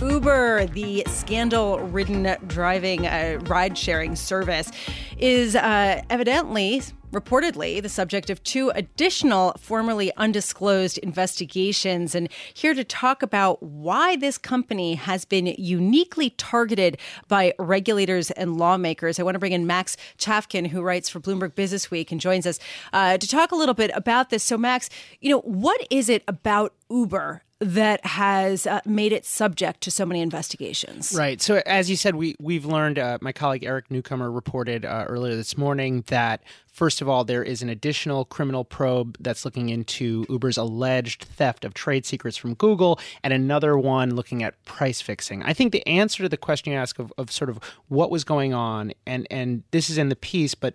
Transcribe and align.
Uber, 0.00 0.66
the 0.66 1.04
scandal 1.08 1.80
ridden 1.80 2.36
driving 2.46 3.06
uh, 3.06 3.38
ride 3.46 3.78
sharing 3.78 4.14
service, 4.14 4.70
is 5.16 5.56
uh, 5.56 6.02
evidently 6.10 6.82
reportedly 7.12 7.80
the 7.80 7.88
subject 7.88 8.28
of 8.28 8.42
two 8.42 8.70
additional 8.70 9.54
formerly 9.58 10.12
undisclosed 10.16 10.98
investigations. 10.98 12.14
And 12.14 12.28
here 12.52 12.74
to 12.74 12.84
talk 12.84 13.22
about 13.22 13.62
why 13.62 14.16
this 14.16 14.36
company 14.36 14.96
has 14.96 15.24
been 15.24 15.46
uniquely 15.46 16.30
targeted 16.30 16.98
by 17.28 17.54
regulators 17.58 18.30
and 18.32 18.58
lawmakers, 18.58 19.18
I 19.18 19.22
want 19.22 19.34
to 19.36 19.38
bring 19.38 19.52
in 19.52 19.66
Max 19.66 19.96
Chafkin, 20.18 20.66
who 20.66 20.82
writes 20.82 21.08
for 21.08 21.20
Bloomberg 21.20 21.54
Business 21.54 21.90
Week 21.90 22.12
and 22.12 22.20
joins 22.20 22.46
us 22.46 22.58
uh, 22.92 23.16
to 23.16 23.26
talk 23.26 23.50
a 23.50 23.56
little 23.56 23.74
bit 23.74 23.90
about 23.94 24.28
this. 24.28 24.44
So, 24.44 24.58
Max, 24.58 24.90
you 25.20 25.30
know, 25.30 25.40
what 25.40 25.86
is 25.90 26.10
it 26.10 26.22
about 26.28 26.74
Uber 26.90 27.42
that 27.60 28.04
has 28.04 28.66
uh, 28.66 28.80
made 28.84 29.12
it 29.12 29.24
subject 29.24 29.80
to 29.82 29.90
so 29.90 30.04
many 30.04 30.20
investigations. 30.20 31.14
Right. 31.16 31.40
So, 31.40 31.62
as 31.64 31.88
you 31.88 31.96
said, 31.96 32.14
we 32.14 32.36
we've 32.38 32.66
learned. 32.66 32.98
Uh, 32.98 33.18
my 33.20 33.32
colleague 33.32 33.64
Eric 33.64 33.90
Newcomer 33.90 34.30
reported 34.30 34.84
uh, 34.84 35.06
earlier 35.08 35.36
this 35.36 35.56
morning 35.56 36.04
that 36.08 36.42
First 36.76 37.00
of 37.00 37.08
all, 37.08 37.24
there 37.24 37.42
is 37.42 37.62
an 37.62 37.70
additional 37.70 38.26
criminal 38.26 38.62
probe 38.62 39.16
that's 39.18 39.46
looking 39.46 39.70
into 39.70 40.26
Uber's 40.28 40.58
alleged 40.58 41.24
theft 41.24 41.64
of 41.64 41.72
trade 41.72 42.04
secrets 42.04 42.36
from 42.36 42.52
Google, 42.52 43.00
and 43.24 43.32
another 43.32 43.78
one 43.78 44.14
looking 44.14 44.42
at 44.42 44.62
price 44.66 45.00
fixing. 45.00 45.42
I 45.42 45.54
think 45.54 45.72
the 45.72 45.86
answer 45.86 46.22
to 46.24 46.28
the 46.28 46.36
question 46.36 46.74
you 46.74 46.78
ask 46.78 46.98
of, 46.98 47.14
of 47.16 47.32
sort 47.32 47.48
of 47.48 47.60
what 47.88 48.10
was 48.10 48.24
going 48.24 48.52
on, 48.52 48.92
and, 49.06 49.26
and 49.30 49.62
this 49.70 49.88
is 49.88 49.96
in 49.96 50.10
the 50.10 50.16
piece, 50.16 50.54
but 50.54 50.74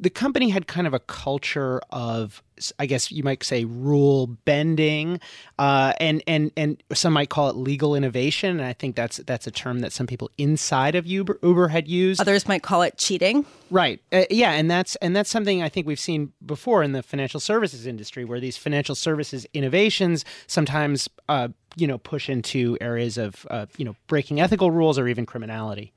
the 0.00 0.08
company 0.08 0.48
had 0.48 0.66
kind 0.66 0.86
of 0.86 0.94
a 0.94 1.00
culture 1.00 1.82
of 1.90 2.42
I 2.78 2.86
guess 2.86 3.10
you 3.10 3.22
might 3.22 3.42
say 3.42 3.64
rule 3.64 4.26
bending, 4.26 5.20
uh, 5.58 5.94
and 5.98 6.22
and 6.26 6.52
and 6.56 6.82
some 6.92 7.12
might 7.12 7.28
call 7.28 7.48
it 7.48 7.56
legal 7.56 7.94
innovation. 7.94 8.50
And 8.50 8.62
I 8.62 8.72
think 8.72 8.94
that's 8.94 9.18
that's 9.18 9.46
a 9.46 9.50
term 9.50 9.80
that 9.80 9.92
some 9.92 10.06
people 10.06 10.30
inside 10.38 10.94
of 10.94 11.06
Uber 11.06 11.38
Uber 11.42 11.68
had 11.68 11.88
used. 11.88 12.20
Others 12.20 12.46
might 12.48 12.62
call 12.62 12.82
it 12.82 12.98
cheating. 12.98 13.46
Right. 13.70 14.00
Uh, 14.12 14.24
yeah, 14.30 14.52
and 14.52 14.70
that's 14.70 14.96
and 14.96 15.16
that's 15.16 15.30
something 15.30 15.41
I 15.48 15.68
think 15.68 15.86
we've 15.86 16.00
seen 16.00 16.32
before 16.44 16.82
in 16.82 16.92
the 16.92 17.02
financial 17.02 17.40
services 17.40 17.86
industry, 17.86 18.24
where 18.24 18.40
these 18.40 18.56
financial 18.56 18.94
services 18.94 19.46
innovations 19.52 20.24
sometimes, 20.46 21.08
uh, 21.28 21.48
you 21.76 21.86
know, 21.86 21.98
push 21.98 22.28
into 22.28 22.76
areas 22.80 23.18
of, 23.18 23.46
uh, 23.50 23.66
you 23.76 23.84
know, 23.84 23.96
breaking 24.06 24.40
ethical 24.40 24.70
rules 24.70 24.98
or 24.98 25.08
even 25.08 25.26
criminality. 25.26 25.92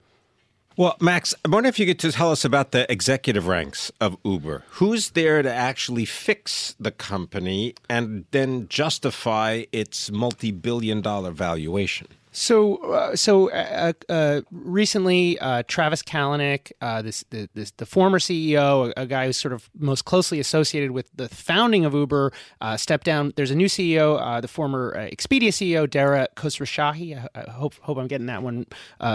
Well, 0.77 0.97
Max, 0.99 1.33
I 1.45 1.49
wonder 1.49 1.69
if 1.69 1.79
you 1.79 1.85
could 1.85 1.99
tell 1.99 2.31
us 2.31 2.43
about 2.43 2.71
the 2.71 2.91
executive 2.91 3.47
ranks 3.47 3.93
of 4.01 4.17
Uber. 4.25 4.65
Who's 4.71 5.11
there 5.11 5.41
to 5.41 5.49
actually 5.49 6.03
fix 6.03 6.75
the 6.77 6.91
company 6.91 7.75
and 7.89 8.25
then 8.31 8.67
justify 8.67 9.63
its 9.71 10.11
multi 10.11 10.51
billion 10.51 11.01
dollar 11.01 11.31
valuation? 11.31 12.07
So, 12.35 12.75
uh, 12.91 13.15
so 13.15 13.49
uh, 13.49 13.93
uh, 14.09 14.41
recently, 14.51 15.39
uh, 15.39 15.63
Travis 15.69 16.03
Kalanick, 16.03 16.73
uh, 16.81 17.01
this, 17.01 17.23
the, 17.29 17.47
this, 17.53 17.71
the 17.71 17.85
former 17.85 18.19
CEO, 18.19 18.91
a, 18.97 19.03
a, 19.03 19.05
guy 19.05 19.27
who's 19.27 19.37
sort 19.37 19.53
of 19.53 19.69
most 19.73 20.03
closely 20.03 20.41
associated 20.41 20.91
with 20.91 21.09
the 21.15 21.29
founding 21.29 21.85
of 21.85 21.93
Uber, 21.93 22.33
uh, 22.59 22.75
stepped 22.75 23.05
down. 23.05 23.31
There's 23.37 23.51
a 23.51 23.55
new 23.55 23.67
CEO, 23.67 24.41
the 24.41 24.49
former 24.49 24.93
Expedia 25.09 25.47
CEO, 25.47 25.89
Dara 25.89 26.27
Khosrowshahi. 26.35 27.17
I, 27.17 27.39
I, 27.39 27.51
hope 27.51 27.75
hope 27.75 27.97
I'm 27.97 28.07
getting 28.07 28.27
that 28.27 28.43
one 28.43 28.65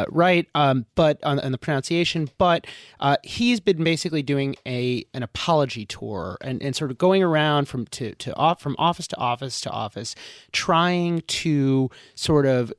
right, 0.08 0.48
um, 0.54 0.86
but 0.94 1.22
on, 1.22 1.38
on, 1.40 1.52
the 1.52 1.58
pronunciation. 1.58 2.30
But 2.38 2.66
he's 3.22 3.60
been 3.60 3.84
basically 3.84 4.22
doing 4.22 4.56
a 4.66 5.04
an 5.12 5.22
apology 5.22 5.84
tour 5.84 6.38
and, 6.40 6.62
and 6.62 6.74
sort 6.74 6.90
of 6.90 6.96
going 6.96 7.22
around 7.22 7.68
from 7.68 7.84
to 7.88 8.14
to 8.14 8.34
off 8.36 8.62
from 8.62 8.76
office 8.78 9.06
to 9.08 9.16
office 9.18 9.60
to 9.60 9.70
office, 9.70 10.14
trying 10.52 11.20
to 11.26 11.90
sort 12.14 12.46
of 12.46 12.72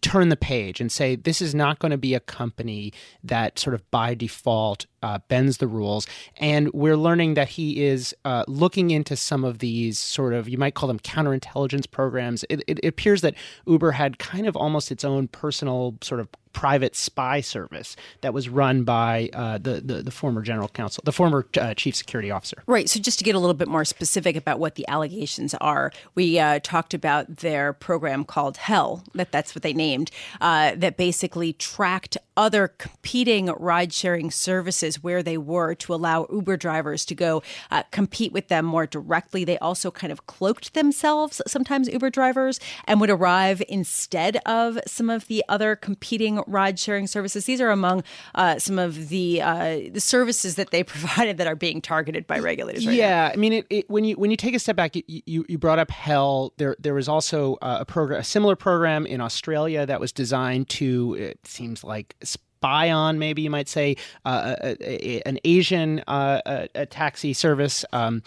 turn 0.00 0.28
the 0.28 0.36
page 0.36 0.80
and 0.80 0.90
say 0.90 1.16
this 1.16 1.40
is 1.40 1.54
not 1.54 1.78
going 1.78 1.90
to 1.90 1.98
be 1.98 2.14
a 2.14 2.20
company 2.20 2.92
that 3.22 3.58
sort 3.58 3.74
of 3.74 3.88
by 3.90 4.14
default 4.14 4.86
uh, 5.02 5.18
bends 5.28 5.58
the 5.58 5.66
rules. 5.66 6.06
And 6.36 6.72
we're 6.72 6.96
learning 6.96 7.34
that 7.34 7.50
he 7.50 7.84
is 7.84 8.14
uh, 8.24 8.44
looking 8.48 8.90
into 8.90 9.16
some 9.16 9.44
of 9.44 9.58
these 9.58 9.98
sort 9.98 10.34
of, 10.34 10.48
you 10.48 10.58
might 10.58 10.74
call 10.74 10.88
them 10.88 10.98
counterintelligence 10.98 11.90
programs. 11.90 12.44
It, 12.48 12.62
it, 12.66 12.84
appears 12.84 13.20
that 13.20 13.34
Uber 13.66 13.92
had 13.92 14.18
kind 14.18 14.46
of 14.46 14.56
almost 14.56 14.90
its 14.90 15.04
own 15.04 15.28
personal 15.28 15.96
sort 16.02 16.20
of 16.20 16.28
private 16.52 16.96
spy 16.96 17.40
service 17.40 17.96
that 18.20 18.34
was 18.34 18.48
run 18.48 18.84
by 18.84 19.30
uh, 19.32 19.58
the, 19.58 19.80
the, 19.80 20.02
the 20.02 20.10
former 20.10 20.42
general 20.42 20.68
counsel, 20.68 21.02
the 21.04 21.12
former 21.12 21.46
uh, 21.60 21.74
chief 21.74 21.94
security 21.94 22.30
officer. 22.30 22.62
Right. 22.66 22.88
So 22.88 23.00
just 23.00 23.18
to 23.18 23.24
get 23.24 23.34
a 23.34 23.38
little 23.38 23.54
bit 23.54 23.68
more 23.68 23.84
specific 23.84 24.36
about 24.36 24.58
what 24.58 24.74
the 24.74 24.86
allegations 24.88 25.54
are, 25.54 25.92
we 26.14 26.38
uh, 26.38 26.60
talked 26.62 26.94
about 26.94 27.38
their 27.38 27.72
program 27.72 28.24
called 28.24 28.56
Hell. 28.56 29.04
That 29.14 29.32
that's 29.32 29.54
what 29.54 29.62
they 29.62 29.72
named. 29.72 30.10
Uh, 30.40 30.72
that 30.76 30.96
basically 30.96 31.52
tracked 31.52 32.16
other 32.36 32.68
competing 32.68 33.46
ride 33.46 33.92
sharing 33.92 34.30
services 34.30 35.02
where 35.02 35.22
they 35.22 35.36
were 35.36 35.74
to 35.74 35.92
allow 35.92 36.26
Uber 36.32 36.56
drivers 36.56 37.04
to 37.04 37.14
go 37.14 37.42
uh, 37.70 37.82
compete 37.90 38.32
with 38.32 38.46
them 38.48 38.64
more 38.64 38.86
directly. 38.86 39.44
They 39.44 39.58
also 39.58 39.90
kind 39.90 40.12
of 40.12 40.26
cloaked 40.26 40.74
themselves, 40.74 41.42
sometimes 41.46 41.88
Uber 41.88 42.10
drivers, 42.10 42.60
and 42.86 43.00
would 43.00 43.10
arrive 43.10 43.60
instead 43.68 44.36
of 44.46 44.78
some 44.86 45.10
of 45.10 45.26
the 45.26 45.44
other 45.48 45.74
competing 45.74 46.37
ride 46.46 46.78
sharing 46.78 47.06
services. 47.06 47.44
These 47.44 47.60
are 47.60 47.70
among 47.70 48.04
uh, 48.34 48.58
some 48.58 48.78
of 48.78 49.08
the 49.08 49.42
uh, 49.42 49.80
the 49.90 50.00
services 50.00 50.54
that 50.56 50.70
they 50.70 50.82
provided 50.84 51.38
that 51.38 51.46
are 51.46 51.56
being 51.56 51.80
targeted 51.80 52.26
by 52.26 52.38
regulators. 52.38 52.86
Right 52.86 52.96
yeah, 52.96 53.28
now. 53.28 53.32
I 53.32 53.36
mean, 53.36 53.52
it, 53.52 53.66
it, 53.70 53.90
when 53.90 54.04
you 54.04 54.16
when 54.16 54.30
you 54.30 54.36
take 54.36 54.54
a 54.54 54.58
step 54.58 54.76
back, 54.76 54.96
you, 54.96 55.02
you, 55.06 55.44
you 55.48 55.58
brought 55.58 55.78
up 55.78 55.90
Hell. 55.90 56.52
There 56.56 56.76
there 56.78 56.94
was 56.94 57.08
also 57.08 57.56
uh, 57.62 57.78
a 57.80 57.84
program, 57.84 58.20
a 58.20 58.24
similar 58.24 58.56
program 58.56 59.06
in 59.06 59.20
Australia 59.20 59.86
that 59.86 60.00
was 60.00 60.12
designed 60.12 60.68
to. 60.70 61.16
It 61.18 61.46
seems 61.46 61.84
like 61.84 62.16
spy 62.58 62.90
on, 62.90 63.18
maybe 63.20 63.42
you 63.42 63.50
might 63.50 63.68
say, 63.68 63.96
uh, 64.24 64.56
a, 64.60 64.76
a, 64.80 65.22
an 65.22 65.38
Asian 65.44 66.00
uh, 66.08 66.66
a, 66.74 66.86
taxi 66.86 67.32
service. 67.32 67.84
Um, 67.92 68.22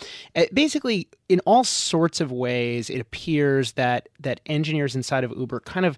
basically, 0.54 1.10
in 1.28 1.42
all 1.42 1.66
sorts 1.66 2.22
of 2.22 2.32
ways, 2.32 2.90
it 2.90 3.00
appears 3.00 3.74
that 3.74 4.08
that 4.22 4.40
engineers 4.46 4.96
inside 4.96 5.24
of 5.24 5.32
Uber 5.32 5.60
kind 5.62 5.86
of 5.86 5.98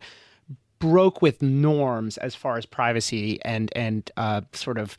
broke 0.83 1.21
with 1.21 1.41
norms 1.41 2.17
as 2.17 2.35
far 2.35 2.57
as 2.57 2.65
privacy 2.65 3.39
and 3.45 3.71
and 3.73 4.11
uh, 4.17 4.41
sort 4.51 4.77
of 4.77 4.97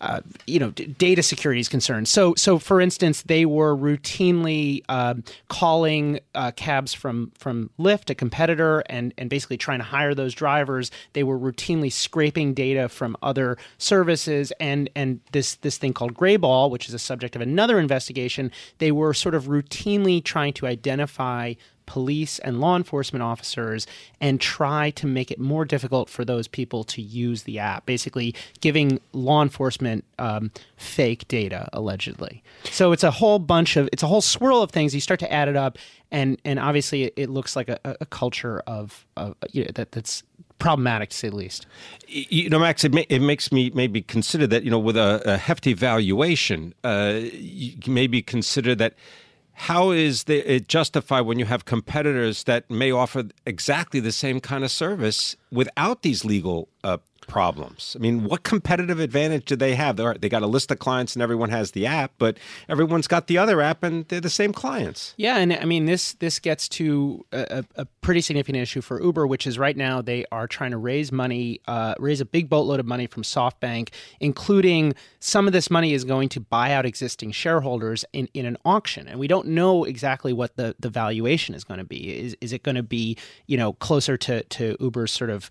uh, 0.00 0.20
you 0.46 0.58
know 0.58 0.70
d- 0.70 0.86
data 0.86 1.22
security 1.22 1.60
is 1.60 1.68
concerned. 1.68 2.08
So 2.08 2.34
so 2.34 2.58
for 2.58 2.80
instance, 2.80 3.20
they 3.20 3.44
were 3.44 3.76
routinely 3.76 4.82
uh, 4.88 5.16
calling 5.48 6.20
cabs 6.56 6.94
from 6.94 7.30
from 7.36 7.68
Lyft, 7.78 8.08
a 8.08 8.14
competitor, 8.14 8.82
and 8.88 9.12
and 9.18 9.28
basically 9.28 9.58
trying 9.58 9.80
to 9.80 9.84
hire 9.84 10.14
those 10.14 10.32
drivers. 10.32 10.90
They 11.12 11.24
were 11.24 11.38
routinely 11.38 11.92
scraping 11.92 12.54
data 12.54 12.88
from 12.88 13.14
other 13.22 13.58
services 13.76 14.50
and 14.58 14.88
and 14.96 15.20
this 15.32 15.56
this 15.56 15.76
thing 15.76 15.92
called 15.92 16.14
Greyball, 16.14 16.70
which 16.70 16.88
is 16.88 16.94
a 16.94 16.98
subject 16.98 17.36
of 17.36 17.42
another 17.42 17.78
investigation. 17.78 18.50
They 18.78 18.92
were 18.92 19.12
sort 19.12 19.34
of 19.34 19.44
routinely 19.44 20.24
trying 20.24 20.54
to 20.54 20.66
identify 20.66 21.52
police 21.88 22.38
and 22.40 22.60
law 22.60 22.76
enforcement 22.76 23.22
officers 23.22 23.86
and 24.20 24.40
try 24.40 24.90
to 24.90 25.06
make 25.06 25.30
it 25.30 25.40
more 25.40 25.64
difficult 25.64 26.10
for 26.10 26.22
those 26.22 26.46
people 26.46 26.84
to 26.84 27.00
use 27.00 27.44
the 27.44 27.58
app, 27.58 27.86
basically 27.86 28.34
giving 28.60 29.00
law 29.14 29.42
enforcement 29.42 30.04
um, 30.18 30.50
fake 30.76 31.26
data, 31.28 31.66
allegedly. 31.72 32.42
So 32.64 32.92
it's 32.92 33.04
a 33.04 33.10
whole 33.10 33.38
bunch 33.38 33.78
of, 33.78 33.88
it's 33.90 34.02
a 34.02 34.06
whole 34.06 34.20
swirl 34.20 34.62
of 34.62 34.70
things. 34.70 34.94
You 34.94 35.00
start 35.00 35.18
to 35.20 35.32
add 35.32 35.48
it 35.48 35.56
up, 35.56 35.78
and, 36.10 36.38
and 36.44 36.58
obviously 36.58 37.04
it, 37.16 37.30
looks 37.30 37.56
like 37.56 37.70
a, 37.70 37.78
a 37.84 38.06
culture 38.06 38.62
of, 38.66 39.06
of 39.16 39.34
you 39.52 39.64
know, 39.64 39.70
that, 39.74 39.92
that's 39.92 40.22
problematic 40.58 41.08
to 41.08 41.16
say 41.16 41.30
the 41.30 41.36
least. 41.36 41.66
You 42.06 42.50
know, 42.50 42.58
Max, 42.58 42.84
it, 42.84 42.92
may, 42.92 43.06
it 43.08 43.20
makes 43.20 43.50
me 43.50 43.70
maybe 43.74 44.02
consider 44.02 44.46
that, 44.48 44.62
you 44.62 44.70
know, 44.70 44.78
with 44.78 44.96
a, 44.96 45.22
a 45.24 45.38
hefty 45.38 45.72
valuation, 45.72 46.74
uh, 46.84 47.20
maybe 47.86 48.20
consider 48.20 48.74
that 48.74 48.94
how 49.58 49.90
is 49.90 50.24
the, 50.24 50.38
it 50.48 50.68
justified 50.68 51.22
when 51.22 51.40
you 51.40 51.44
have 51.44 51.64
competitors 51.64 52.44
that 52.44 52.70
may 52.70 52.92
offer 52.92 53.24
exactly 53.44 53.98
the 53.98 54.12
same 54.12 54.38
kind 54.40 54.62
of 54.62 54.70
service 54.70 55.36
without 55.50 56.02
these 56.02 56.24
legal 56.24 56.68
uh, 56.84 56.98
problems. 57.28 57.94
I 57.96 58.00
mean, 58.00 58.24
what 58.24 58.42
competitive 58.42 58.98
advantage 58.98 59.44
do 59.44 59.54
they 59.54 59.74
have? 59.74 59.96
They 59.96 60.28
got 60.28 60.42
a 60.42 60.46
list 60.46 60.70
of 60.70 60.78
clients 60.78 61.14
and 61.14 61.22
everyone 61.22 61.50
has 61.50 61.72
the 61.72 61.86
app, 61.86 62.12
but 62.18 62.38
everyone's 62.68 63.06
got 63.06 63.28
the 63.28 63.38
other 63.38 63.60
app 63.60 63.84
and 63.84 64.08
they're 64.08 64.20
the 64.20 64.30
same 64.30 64.52
clients. 64.52 65.14
Yeah, 65.16 65.36
and 65.36 65.52
I 65.52 65.64
mean 65.64 65.86
this 65.86 66.14
this 66.14 66.38
gets 66.40 66.68
to 66.70 67.24
a, 67.32 67.64
a 67.76 67.84
pretty 68.00 68.20
significant 68.22 68.58
issue 68.58 68.80
for 68.80 69.00
Uber, 69.00 69.26
which 69.26 69.46
is 69.46 69.58
right 69.58 69.76
now 69.76 70.02
they 70.02 70.24
are 70.32 70.48
trying 70.48 70.72
to 70.72 70.78
raise 70.78 71.12
money, 71.12 71.60
uh, 71.68 71.94
raise 71.98 72.20
a 72.20 72.24
big 72.24 72.48
boatload 72.48 72.80
of 72.80 72.86
money 72.86 73.06
from 73.06 73.22
SoftBank, 73.22 73.90
including 74.18 74.94
some 75.20 75.46
of 75.46 75.52
this 75.52 75.70
money 75.70 75.92
is 75.92 76.04
going 76.04 76.28
to 76.30 76.40
buy 76.40 76.72
out 76.72 76.86
existing 76.86 77.32
shareholders 77.32 78.04
in, 78.12 78.28
in 78.34 78.46
an 78.46 78.56
auction, 78.64 79.06
and 79.06 79.20
we 79.20 79.28
don't 79.28 79.46
know 79.48 79.84
exactly 79.84 80.32
what 80.32 80.56
the, 80.56 80.74
the 80.80 80.88
valuation 80.88 81.54
is 81.54 81.64
going 81.64 81.78
to 81.78 81.84
be. 81.84 82.18
Is 82.18 82.36
is 82.40 82.52
it 82.52 82.62
going 82.62 82.76
to 82.76 82.82
be 82.82 83.16
you 83.46 83.56
know 83.56 83.74
closer 83.74 84.16
to 84.16 84.42
to 84.42 84.76
Uber's 84.80 85.12
sort 85.12 85.30
of 85.30 85.50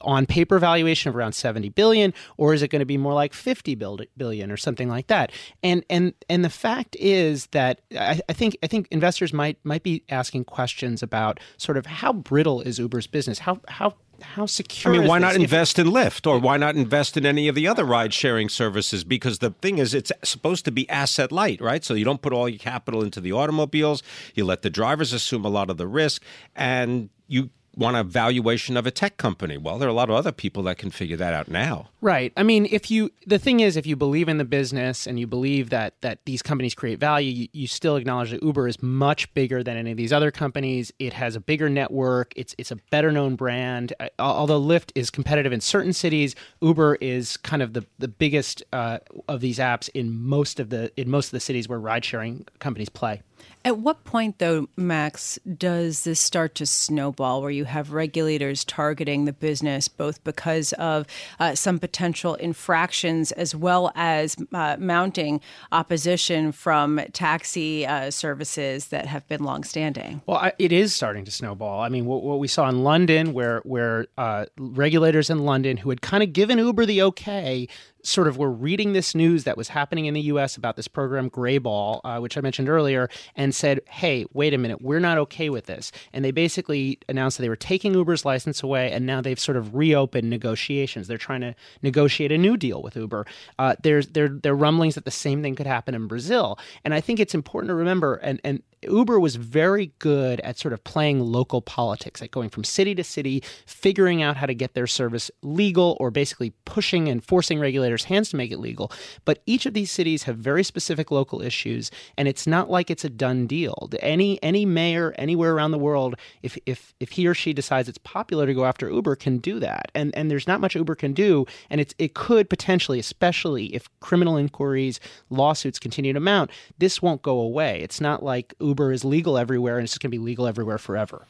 on 0.00 0.26
paper 0.26 0.58
valuation 0.58 1.08
of 1.08 1.16
around 1.16 1.32
70 1.32 1.68
billion 1.70 2.12
or 2.36 2.54
is 2.54 2.62
it 2.62 2.68
going 2.68 2.80
to 2.80 2.86
be 2.86 2.96
more 2.96 3.14
like 3.14 3.32
50 3.32 3.74
billion 4.16 4.50
or 4.50 4.56
something 4.56 4.88
like 4.88 5.06
that 5.08 5.32
and 5.62 5.84
and 5.88 6.14
and 6.28 6.44
the 6.44 6.50
fact 6.50 6.96
is 6.98 7.46
that 7.46 7.80
I, 7.92 8.20
I, 8.28 8.32
think 8.32 8.56
i 8.62 8.66
think 8.66 8.88
investors 8.90 9.32
might 9.32 9.58
might 9.64 9.82
be 9.82 10.04
asking 10.08 10.44
questions 10.44 11.02
about 11.02 11.40
sort 11.56 11.76
of 11.76 11.86
how 11.86 12.12
brittle 12.12 12.60
is 12.60 12.78
uber's 12.78 13.06
business 13.06 13.40
how 13.40 13.60
how 13.68 13.94
how 14.22 14.46
secure 14.46 14.94
I 14.94 14.98
mean, 14.98 15.08
why 15.08 15.18
not 15.18 15.34
invest 15.34 15.78
in 15.78 15.88
Lyft 15.88 16.26
or 16.26 16.38
why 16.38 16.56
not 16.56 16.76
invest 16.76 17.16
in 17.16 17.26
any 17.26 17.48
of 17.48 17.54
the 17.54 17.66
other 17.66 17.84
ride 17.84 18.14
sharing 18.14 18.48
services? 18.48 19.04
Because 19.04 19.40
the 19.40 19.50
thing 19.50 19.78
is, 19.78 19.94
it's 19.94 20.12
supposed 20.22 20.64
to 20.64 20.70
be 20.70 20.88
asset 20.88 21.32
light, 21.32 21.60
right? 21.60 21.84
So 21.84 21.94
you 21.94 22.04
don't 22.04 22.22
put 22.22 22.32
all 22.32 22.48
your 22.48 22.58
capital 22.58 23.02
into 23.02 23.20
the 23.20 23.32
automobiles, 23.32 24.02
you 24.34 24.44
let 24.44 24.62
the 24.62 24.70
drivers 24.70 25.12
assume 25.12 25.44
a 25.44 25.48
lot 25.48 25.70
of 25.70 25.76
the 25.76 25.86
risk, 25.86 26.22
and 26.54 27.10
you 27.26 27.50
want 27.74 27.96
a 27.96 28.04
valuation 28.04 28.76
of 28.76 28.86
a 28.86 28.90
tech 28.90 29.16
company. 29.16 29.56
Well, 29.56 29.78
there 29.78 29.88
are 29.88 29.90
a 29.90 29.94
lot 29.94 30.10
of 30.10 30.16
other 30.16 30.32
people 30.32 30.62
that 30.64 30.78
can 30.78 30.90
figure 30.90 31.16
that 31.16 31.32
out 31.32 31.48
now. 31.48 31.88
Right. 32.00 32.32
I 32.36 32.42
mean, 32.42 32.66
if 32.70 32.90
you 32.90 33.10
the 33.26 33.38
thing 33.38 33.60
is, 33.60 33.76
if 33.76 33.86
you 33.86 33.96
believe 33.96 34.28
in 34.28 34.38
the 34.38 34.44
business 34.44 35.06
and 35.06 35.18
you 35.18 35.26
believe 35.26 35.70
that 35.70 36.00
that 36.02 36.18
these 36.24 36.42
companies 36.42 36.74
create 36.74 36.98
value, 36.98 37.30
you, 37.30 37.48
you 37.52 37.66
still 37.66 37.96
acknowledge 37.96 38.30
that 38.30 38.42
Uber 38.42 38.68
is 38.68 38.82
much 38.82 39.32
bigger 39.34 39.62
than 39.62 39.76
any 39.76 39.92
of 39.92 39.96
these 39.96 40.12
other 40.12 40.30
companies. 40.30 40.92
It 40.98 41.12
has 41.12 41.36
a 41.36 41.40
bigger 41.40 41.68
network. 41.68 42.32
It's 42.36 42.54
it's 42.58 42.70
a 42.70 42.76
better 42.90 43.12
known 43.12 43.36
brand. 43.36 43.92
Uh, 44.00 44.08
although 44.18 44.60
Lyft 44.60 44.90
is 44.94 45.10
competitive 45.10 45.52
in 45.52 45.60
certain 45.60 45.92
cities, 45.92 46.34
Uber 46.60 46.96
is 46.96 47.36
kind 47.36 47.62
of 47.62 47.72
the 47.72 47.86
the 47.98 48.08
biggest 48.08 48.62
uh, 48.72 48.98
of 49.28 49.40
these 49.40 49.58
apps 49.58 49.88
in 49.94 50.12
most 50.12 50.60
of 50.60 50.70
the 50.70 50.92
in 51.00 51.08
most 51.08 51.26
of 51.26 51.32
the 51.32 51.40
cities 51.40 51.68
where 51.68 51.78
ride 51.78 52.04
sharing 52.04 52.46
companies 52.58 52.88
play. 52.88 53.22
At 53.64 53.78
what 53.78 54.04
point, 54.04 54.38
though, 54.38 54.68
Max, 54.76 55.38
does 55.56 56.04
this 56.04 56.18
start 56.18 56.54
to 56.56 56.66
snowball 56.66 57.42
where 57.42 57.50
you 57.50 57.64
have 57.64 57.92
regulators 57.92 58.64
targeting 58.64 59.24
the 59.24 59.32
business 59.32 59.86
both 59.86 60.22
because 60.24 60.72
of 60.74 61.06
uh, 61.38 61.54
some 61.54 61.78
potential 61.78 62.34
infractions 62.34 63.30
as 63.32 63.54
well 63.54 63.92
as 63.94 64.36
uh, 64.52 64.76
mounting 64.80 65.40
opposition 65.70 66.50
from 66.50 67.00
taxi 67.12 67.86
uh, 67.86 68.10
services 68.10 68.88
that 68.88 69.06
have 69.06 69.26
been 69.28 69.44
longstanding? 69.44 70.22
Well, 70.26 70.38
I, 70.38 70.52
it 70.58 70.72
is 70.72 70.92
starting 70.92 71.24
to 71.26 71.30
snowball. 71.30 71.80
I 71.80 71.88
mean, 71.88 72.04
what, 72.04 72.22
what 72.22 72.40
we 72.40 72.48
saw 72.48 72.68
in 72.68 72.82
London, 72.82 73.32
where 73.32 73.60
where 73.60 74.06
uh, 74.18 74.46
regulators 74.58 75.30
in 75.30 75.38
London 75.44 75.76
who 75.76 75.90
had 75.90 76.00
kind 76.02 76.22
of 76.22 76.32
given 76.32 76.58
Uber 76.58 76.86
the 76.86 77.02
okay 77.02 77.68
sort 78.02 78.28
of 78.28 78.36
were 78.36 78.50
reading 78.50 78.92
this 78.92 79.14
news 79.14 79.44
that 79.44 79.56
was 79.56 79.68
happening 79.68 80.06
in 80.06 80.14
the 80.14 80.20
U.S. 80.22 80.56
about 80.56 80.76
this 80.76 80.88
program 80.88 81.30
Greyball, 81.30 82.00
uh, 82.04 82.18
which 82.18 82.36
I 82.36 82.40
mentioned 82.40 82.68
earlier, 82.68 83.08
and 83.36 83.54
said, 83.54 83.80
"Hey, 83.88 84.26
wait 84.32 84.54
a 84.54 84.58
minute, 84.58 84.82
we're 84.82 85.00
not 85.00 85.18
okay 85.18 85.50
with 85.50 85.66
this." 85.66 85.92
And 86.12 86.24
they 86.24 86.30
basically 86.30 86.98
announced 87.08 87.38
that 87.38 87.42
they 87.42 87.48
were 87.48 87.56
taking 87.56 87.94
Uber's 87.94 88.24
license 88.24 88.62
away, 88.62 88.92
and 88.92 89.06
now 89.06 89.20
they've 89.20 89.38
sort 89.38 89.56
of 89.56 89.74
reopened 89.74 90.30
negotiations. 90.30 91.08
They're 91.08 91.18
trying 91.18 91.42
to 91.42 91.54
negotiate 91.82 92.32
a 92.32 92.38
new 92.38 92.56
deal 92.56 92.82
with 92.82 92.96
Uber. 92.96 93.26
Uh, 93.58 93.76
there's 93.82 94.08
there 94.08 94.28
there 94.28 94.52
are 94.52 94.56
rumblings 94.56 94.94
that 94.94 95.04
the 95.04 95.10
same 95.10 95.42
thing 95.42 95.54
could 95.54 95.66
happen 95.66 95.94
in 95.94 96.06
Brazil, 96.06 96.58
and 96.84 96.94
I 96.94 97.00
think 97.00 97.20
it's 97.20 97.34
important 97.34 97.68
to 97.70 97.74
remember 97.74 98.16
and 98.16 98.40
and 98.44 98.62
Uber 98.82 99.20
was 99.20 99.36
very 99.36 99.92
good 99.98 100.40
at 100.40 100.58
sort 100.58 100.72
of 100.72 100.82
playing 100.84 101.20
local 101.20 101.60
politics, 101.60 102.20
like 102.20 102.30
going 102.30 102.48
from 102.48 102.64
city 102.64 102.94
to 102.94 103.04
city, 103.04 103.42
figuring 103.66 104.22
out 104.22 104.36
how 104.36 104.46
to 104.46 104.54
get 104.54 104.74
their 104.74 104.86
service 104.86 105.30
legal 105.42 105.96
or 106.00 106.10
basically 106.10 106.52
pushing 106.64 107.08
and 107.08 107.24
forcing 107.24 107.60
regulators' 107.60 107.91
hands 108.04 108.30
to 108.30 108.36
make 108.36 108.50
it 108.52 108.58
legal. 108.58 108.92
But 109.24 109.42
each 109.46 109.64
of 109.66 109.74
these 109.74 109.90
cities 109.90 110.24
have 110.24 110.36
very 110.36 110.62
specific 110.62 111.10
local 111.10 111.40
issues, 111.40 111.90
and 112.18 112.28
it's 112.28 112.46
not 112.46 112.70
like 112.70 112.90
it's 112.90 113.04
a 113.04 113.08
done 113.08 113.46
deal. 113.46 113.88
Any 114.00 114.42
any 114.42 114.66
mayor 114.66 115.14
anywhere 115.16 115.54
around 115.54 115.70
the 115.70 115.78
world, 115.78 116.16
if 116.42 116.58
if 116.66 116.92
if 117.00 117.10
he 117.12 117.26
or 117.26 117.34
she 117.34 117.52
decides 117.52 117.88
it's 117.88 117.98
popular 117.98 118.46
to 118.46 118.54
go 118.54 118.66
after 118.66 118.90
Uber, 118.90 119.16
can 119.16 119.38
do 119.38 119.58
that. 119.60 119.90
And 119.94 120.14
and 120.14 120.30
there's 120.30 120.46
not 120.46 120.60
much 120.60 120.74
Uber 120.74 120.96
can 120.96 121.12
do, 121.12 121.46
and 121.70 121.80
it's 121.80 121.94
it 121.98 122.14
could 122.14 122.50
potentially, 122.50 122.98
especially 122.98 123.74
if 123.74 123.88
criminal 124.00 124.36
inquiries, 124.36 125.00
lawsuits 125.30 125.78
continue 125.78 126.12
to 126.12 126.20
mount, 126.20 126.50
this 126.78 127.00
won't 127.00 127.22
go 127.22 127.38
away. 127.38 127.80
It's 127.80 128.00
not 128.00 128.22
like 128.22 128.54
Uber 128.60 128.82
Uber 128.82 128.92
is 128.92 129.04
legal 129.04 129.38
everywhere 129.38 129.76
and 129.78 129.84
it's 129.84 129.92
just 129.92 130.02
going 130.02 130.10
to 130.10 130.18
be 130.18 130.24
legal 130.24 130.46
everywhere 130.46 130.78
forever. 130.78 131.26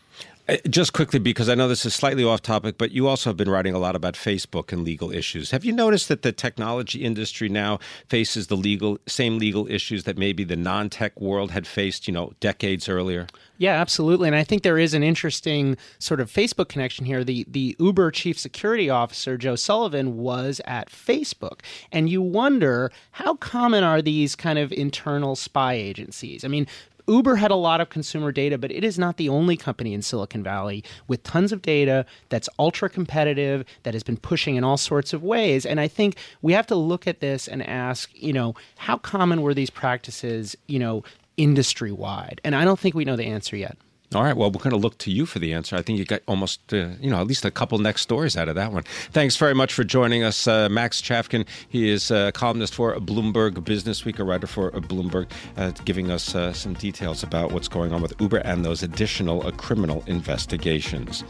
Uh, 0.53 0.57
just 0.69 0.93
quickly, 0.93 1.19
because 1.19 1.49
I 1.49 1.55
know 1.55 1.67
this 1.67 1.87
is 1.87 1.95
slightly 1.95 2.25
off 2.25 2.43
topic, 2.43 2.77
but 2.77 2.91
you 2.91 3.09
also 3.09 3.31
have 3.31 3.39
been 3.39 3.49
writing 3.49 3.75
a 3.75 3.79
lot 3.79 3.97
about 3.97 4.15
Facebook 4.15 4.71
and 4.71 4.83
legal 4.83 5.11
issues. 5.11 5.51
Have 5.51 5.65
you 5.65 5.73
noticed 5.73 6.09
that 6.09 6.21
the 6.21 6.33
technology 6.33 7.03
industry 7.03 7.49
now 7.49 7.79
faces 8.09 8.49
the 8.49 8.57
legal 8.57 8.99
same 9.07 9.39
legal 9.39 9.67
issues 9.71 10.05
that 10.05 10.19
maybe 10.19 10.45
the 10.45 10.57
non-tech 10.57 11.19
world 11.19 11.53
had 11.53 11.67
faced, 11.67 12.07
you 12.07 12.13
know, 12.13 12.33
decades 12.41 12.87
earlier? 12.87 13.29
Yeah, 13.57 13.81
absolutely. 13.81 14.29
And 14.29 14.37
I 14.37 14.45
think 14.45 14.63
there 14.63 14.79
is 14.79 14.93
an 14.93 15.03
interesting 15.03 15.77
sort 15.99 16.21
of 16.21 16.31
Facebook 16.31 16.69
connection 16.69 17.07
here. 17.07 17.25
The 17.25 17.47
the 17.49 17.75
Uber 17.79 18.11
chief 18.11 18.39
security 18.39 18.91
officer, 18.91 19.39
Joe 19.39 19.57
Sullivan, 19.57 20.19
was 20.19 20.61
at 20.67 20.91
Facebook. 20.91 21.61
And 21.91 22.11
you 22.11 22.21
wonder 22.21 22.91
how 23.13 23.37
common 23.37 23.85
are 23.85 24.03
these 24.03 24.37
kind 24.37 24.59
of 24.59 24.73
internal 24.73 25.35
spy 25.37 25.75
agencies? 25.75 26.45
I 26.45 26.49
mean, 26.49 26.67
Uber 27.07 27.37
had 27.37 27.51
a 27.51 27.57
lot 27.57 27.81
of 27.81 27.89
consumer 27.89 28.33
data, 28.33 28.59
but 28.59 28.71
it 28.71 28.85
is 28.85 28.99
not 28.99 29.17
the 29.17 29.29
only 29.29 29.57
company 29.57 29.95
in 29.95 30.03
Silicon 30.03 30.43
Valley 30.43 30.85
with 31.09 31.23
tons 31.23 31.53
of 31.53 31.63
data 31.63 32.07
that's 32.29 32.49
ultra 32.59 32.89
competitive, 32.89 33.65
that 33.83 33.95
has 33.95 34.03
been 34.03 34.17
pushing 34.17 34.57
in 34.57 34.65
all 34.65 34.77
sorts 34.77 35.13
of 35.13 35.23
ways. 35.23 35.67
And 35.67 35.81
I 35.81 35.89
think 35.89 36.17
we 36.41 36.53
have 36.53 36.67
to 36.69 36.77
look 36.77 37.07
at 37.07 37.21
this 37.21 37.49
and 37.49 37.67
ask, 37.67 38.11
you 38.15 38.33
know, 38.33 38.55
how 38.77 38.97
common 38.99 39.43
were 39.43 39.55
these 39.55 39.71
practices, 39.71 40.57
you 40.67 40.79
know, 40.79 41.03
industry 41.37 41.93
wide? 41.93 42.41
And 42.45 42.55
I 42.55 42.65
don't 42.65 42.79
think 42.79 42.95
we 42.95 43.05
know 43.05 43.17
the 43.17 43.27
answer 43.27 43.57
yet. 43.57 43.77
All 44.14 44.23
right. 44.23 44.37
Well, 44.37 44.50
we're 44.50 44.59
going 44.59 44.70
to 44.70 44.76
look 44.76 44.99
to 44.99 45.11
you 45.11 45.26
for 45.26 45.38
the 45.38 45.53
answer. 45.53 45.76
I 45.76 45.82
think 45.82 45.99
you 45.99 46.05
got 46.05 46.20
almost, 46.26 46.61
uh, 46.73 46.91
you 47.00 47.11
know, 47.11 47.20
at 47.20 47.26
least 47.26 47.44
a 47.44 47.50
couple 47.50 47.79
next 47.79 48.03
stories 48.03 48.37
out 48.37 48.49
of 48.49 48.55
that 48.56 48.73
one. 48.73 48.82
Thanks 49.11 49.37
very 49.37 49.55
much 49.55 49.73
for 49.73 49.85
joining 49.85 50.23
us, 50.23 50.47
uh, 50.47 50.69
Max 50.69 51.00
Chafkin. 51.00 51.47
He 51.69 51.88
is 51.91 52.11
a 52.11 52.32
columnist 52.32 52.75
for 52.75 52.94
Bloomberg 52.97 53.64
Business 53.64 54.05
Week, 54.05 54.19
a 54.19 54.25
writer 54.25 54.47
for 54.47 54.70
Bloomberg, 54.73 55.31
uh, 55.56 55.70
giving 55.85 56.11
us 56.11 56.35
uh, 56.35 56.53
some 56.53 56.75
details 56.75 57.23
about 57.23 57.53
what's 57.53 57.69
going 57.69 57.93
on 57.93 58.03
with 58.03 58.14
Uber 58.20 58.38
and 58.38 58.64
those 58.64 58.82
additional 58.82 59.47
uh, 59.47 59.50
criminal 59.53 60.05
investigations. 60.06 61.25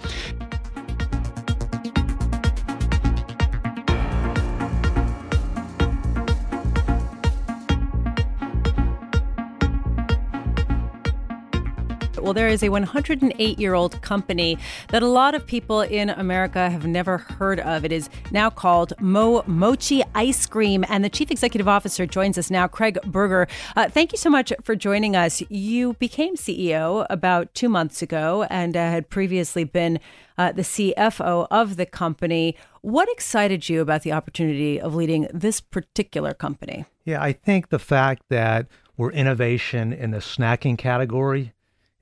Well, 12.23 12.35
there 12.35 12.47
is 12.47 12.63
a 12.63 12.69
108 12.69 13.59
year 13.59 13.75
old 13.75 14.01
company 14.01 14.57
that 14.91 15.03
a 15.03 15.09
lot 15.09 15.35
of 15.35 15.45
people 15.45 15.81
in 15.81 16.09
America 16.09 16.71
have 16.71 16.87
never 16.87 17.19
heard 17.19 17.59
of. 17.59 17.85
It 17.85 17.91
is 17.91 18.09
now 18.31 18.49
called 18.49 18.93
Mo 19.01 19.43
Mochi 19.49 20.05
Ice 20.15 20.47
Cream, 20.47 20.85
and 20.89 21.05
the 21.05 21.09
chief 21.09 21.33
executive 21.33 21.67
officer 21.67 22.07
joins 22.07 22.39
us 22.39 22.49
now, 22.49 22.69
Craig 22.69 22.97
Berger. 23.05 23.49
Uh, 23.75 23.89
thank 23.89 24.13
you 24.13 24.19
so 24.19 24.31
much 24.31 24.53
for 24.63 24.77
joining 24.77 25.17
us. 25.17 25.43
You 25.51 25.95
became 25.95 26.37
CEO 26.37 27.05
about 27.11 27.53
two 27.55 27.69
months 27.69 28.03
ago 28.03 28.47
and 28.49 28.77
uh, 28.77 28.81
had 28.81 29.11
previously 29.11 29.65
been 29.65 29.99
uh, 30.39 30.53
the 30.53 30.63
CFO 30.63 31.49
of 31.51 31.75
the 31.75 31.87
company. 31.87 32.57
What 32.83 33.09
excited 33.11 33.69
you 33.69 33.81
about 33.81 34.03
the 34.03 34.13
opportunity 34.13 34.81
of 34.81 34.95
leading 34.95 35.27
this 35.35 35.61
particular 35.61 36.35
company? 36.35 36.85
Yeah, 37.05 37.21
I 37.21 37.33
think 37.33 37.71
the 37.71 37.81
fact 37.81 38.23
that 38.29 38.69
we're 38.97 39.11
innovation 39.11 39.93
in 39.93 40.13
the 40.13 40.19
snacking 40.19 40.79
category 40.79 41.53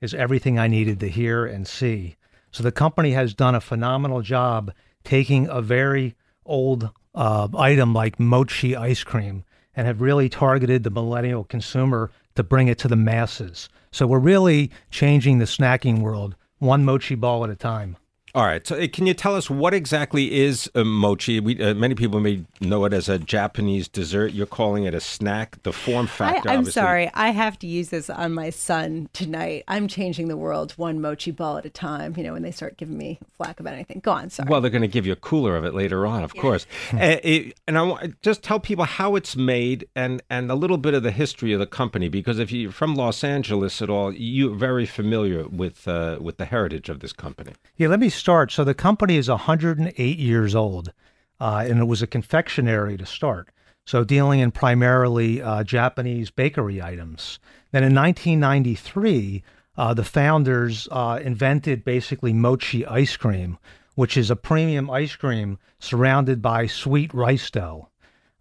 is 0.01 0.13
everything 0.13 0.57
I 0.59 0.67
needed 0.67 0.99
to 0.99 1.09
hear 1.09 1.45
and 1.45 1.67
see. 1.67 2.17
So 2.51 2.63
the 2.63 2.71
company 2.71 3.11
has 3.11 3.33
done 3.33 3.55
a 3.55 3.61
phenomenal 3.61 4.21
job 4.21 4.73
taking 5.03 5.47
a 5.47 5.61
very 5.61 6.15
old 6.45 6.89
uh, 7.15 7.47
item 7.57 7.93
like 7.93 8.19
mochi 8.19 8.75
ice 8.75 9.03
cream 9.03 9.43
and 9.75 9.87
have 9.87 10.01
really 10.01 10.27
targeted 10.27 10.83
the 10.83 10.89
millennial 10.89 11.43
consumer 11.43 12.11
to 12.35 12.43
bring 12.43 12.67
it 12.67 12.77
to 12.79 12.87
the 12.87 12.95
masses. 12.95 13.69
So 13.91 14.07
we're 14.07 14.19
really 14.19 14.71
changing 14.89 15.39
the 15.39 15.45
snacking 15.45 16.01
world 16.01 16.35
one 16.59 16.85
mochi 16.85 17.15
ball 17.15 17.43
at 17.43 17.49
a 17.49 17.55
time. 17.55 17.97
All 18.33 18.45
right. 18.45 18.65
So, 18.65 18.77
uh, 18.77 18.87
can 18.91 19.07
you 19.07 19.13
tell 19.13 19.35
us 19.35 19.49
what 19.49 19.73
exactly 19.73 20.39
is 20.39 20.69
mochi? 20.75 21.39
We, 21.39 21.61
uh, 21.61 21.73
many 21.73 21.95
people 21.95 22.19
may 22.21 22.43
know 22.61 22.85
it 22.85 22.93
as 22.93 23.09
a 23.09 23.19
Japanese 23.19 23.87
dessert. 23.89 24.31
You're 24.31 24.45
calling 24.45 24.85
it 24.85 24.93
a 24.93 25.01
snack. 25.01 25.61
The 25.63 25.73
form 25.73 26.07
factor. 26.07 26.49
I, 26.49 26.53
am 26.53 26.59
obviously- 26.59 26.81
sorry. 26.81 27.11
I 27.13 27.29
have 27.31 27.59
to 27.59 27.67
use 27.67 27.89
this 27.89 28.09
on 28.09 28.33
my 28.33 28.49
son 28.49 29.09
tonight. 29.11 29.65
I'm 29.67 29.87
changing 29.87 30.29
the 30.29 30.37
world 30.37 30.71
one 30.77 31.01
mochi 31.01 31.31
ball 31.31 31.57
at 31.57 31.65
a 31.65 31.69
time. 31.69 32.13
You 32.15 32.23
know, 32.23 32.33
when 32.33 32.41
they 32.41 32.51
start 32.51 32.77
giving 32.77 32.97
me 32.97 33.19
flack 33.37 33.59
about 33.59 33.73
anything. 33.73 33.99
Go 33.99 34.11
on. 34.11 34.29
Sorry. 34.29 34.47
Well, 34.49 34.61
they're 34.61 34.71
going 34.71 34.81
to 34.81 34.87
give 34.87 35.05
you 35.05 35.11
a 35.13 35.17
cooler 35.17 35.57
of 35.57 35.65
it 35.65 35.73
later 35.73 36.07
on, 36.07 36.23
of 36.23 36.33
course. 36.35 36.65
Uh, 36.93 36.97
it- 37.23 37.59
and 37.67 37.77
I 37.77 37.81
want 37.81 38.21
just 38.21 38.43
tell 38.43 38.59
people 38.59 38.85
how 38.85 39.15
it's 39.15 39.35
made 39.35 39.87
and 39.95 40.21
and 40.29 40.49
a 40.51 40.55
little 40.55 40.77
bit 40.77 40.93
of 40.93 41.03
the 41.03 41.11
history 41.11 41.53
of 41.53 41.59
the 41.59 41.65
company 41.65 42.07
because 42.07 42.39
if 42.39 42.51
you're 42.51 42.71
from 42.71 42.95
Los 42.95 43.23
Angeles 43.23 43.81
at 43.81 43.89
all, 43.89 44.13
you're 44.13 44.55
very 44.55 44.85
familiar 44.85 45.47
with 45.47 45.87
uh, 45.87 46.17
with 46.21 46.37
the 46.37 46.45
heritage 46.45 46.87
of 46.89 46.99
this 47.01 47.11
company. 47.13 47.53
Yeah, 47.77 47.87
let 47.87 47.99
me 47.99 48.09
start. 48.21 48.51
So 48.51 48.63
the 48.63 48.75
company 48.75 49.17
is 49.17 49.27
108 49.27 50.19
years 50.19 50.53
old, 50.53 50.93
uh, 51.39 51.65
and 51.67 51.79
it 51.79 51.85
was 51.85 52.03
a 52.03 52.07
confectionery 52.07 52.95
to 52.97 53.05
start. 53.05 53.49
So 53.87 54.03
dealing 54.03 54.39
in 54.41 54.51
primarily 54.51 55.41
uh, 55.41 55.63
Japanese 55.63 56.29
bakery 56.29 56.83
items. 56.83 57.39
Then 57.71 57.83
in 57.83 57.95
1993, 57.95 59.43
uh, 59.75 59.95
the 59.95 60.03
founders 60.03 60.87
uh, 60.91 61.19
invented 61.23 61.83
basically 61.83 62.31
mochi 62.31 62.85
ice 62.85 63.17
cream, 63.17 63.57
which 63.95 64.15
is 64.15 64.29
a 64.29 64.35
premium 64.35 64.87
ice 64.91 65.15
cream 65.15 65.57
surrounded 65.79 66.43
by 66.43 66.67
sweet 66.67 67.11
rice 67.15 67.49
dough. 67.49 67.89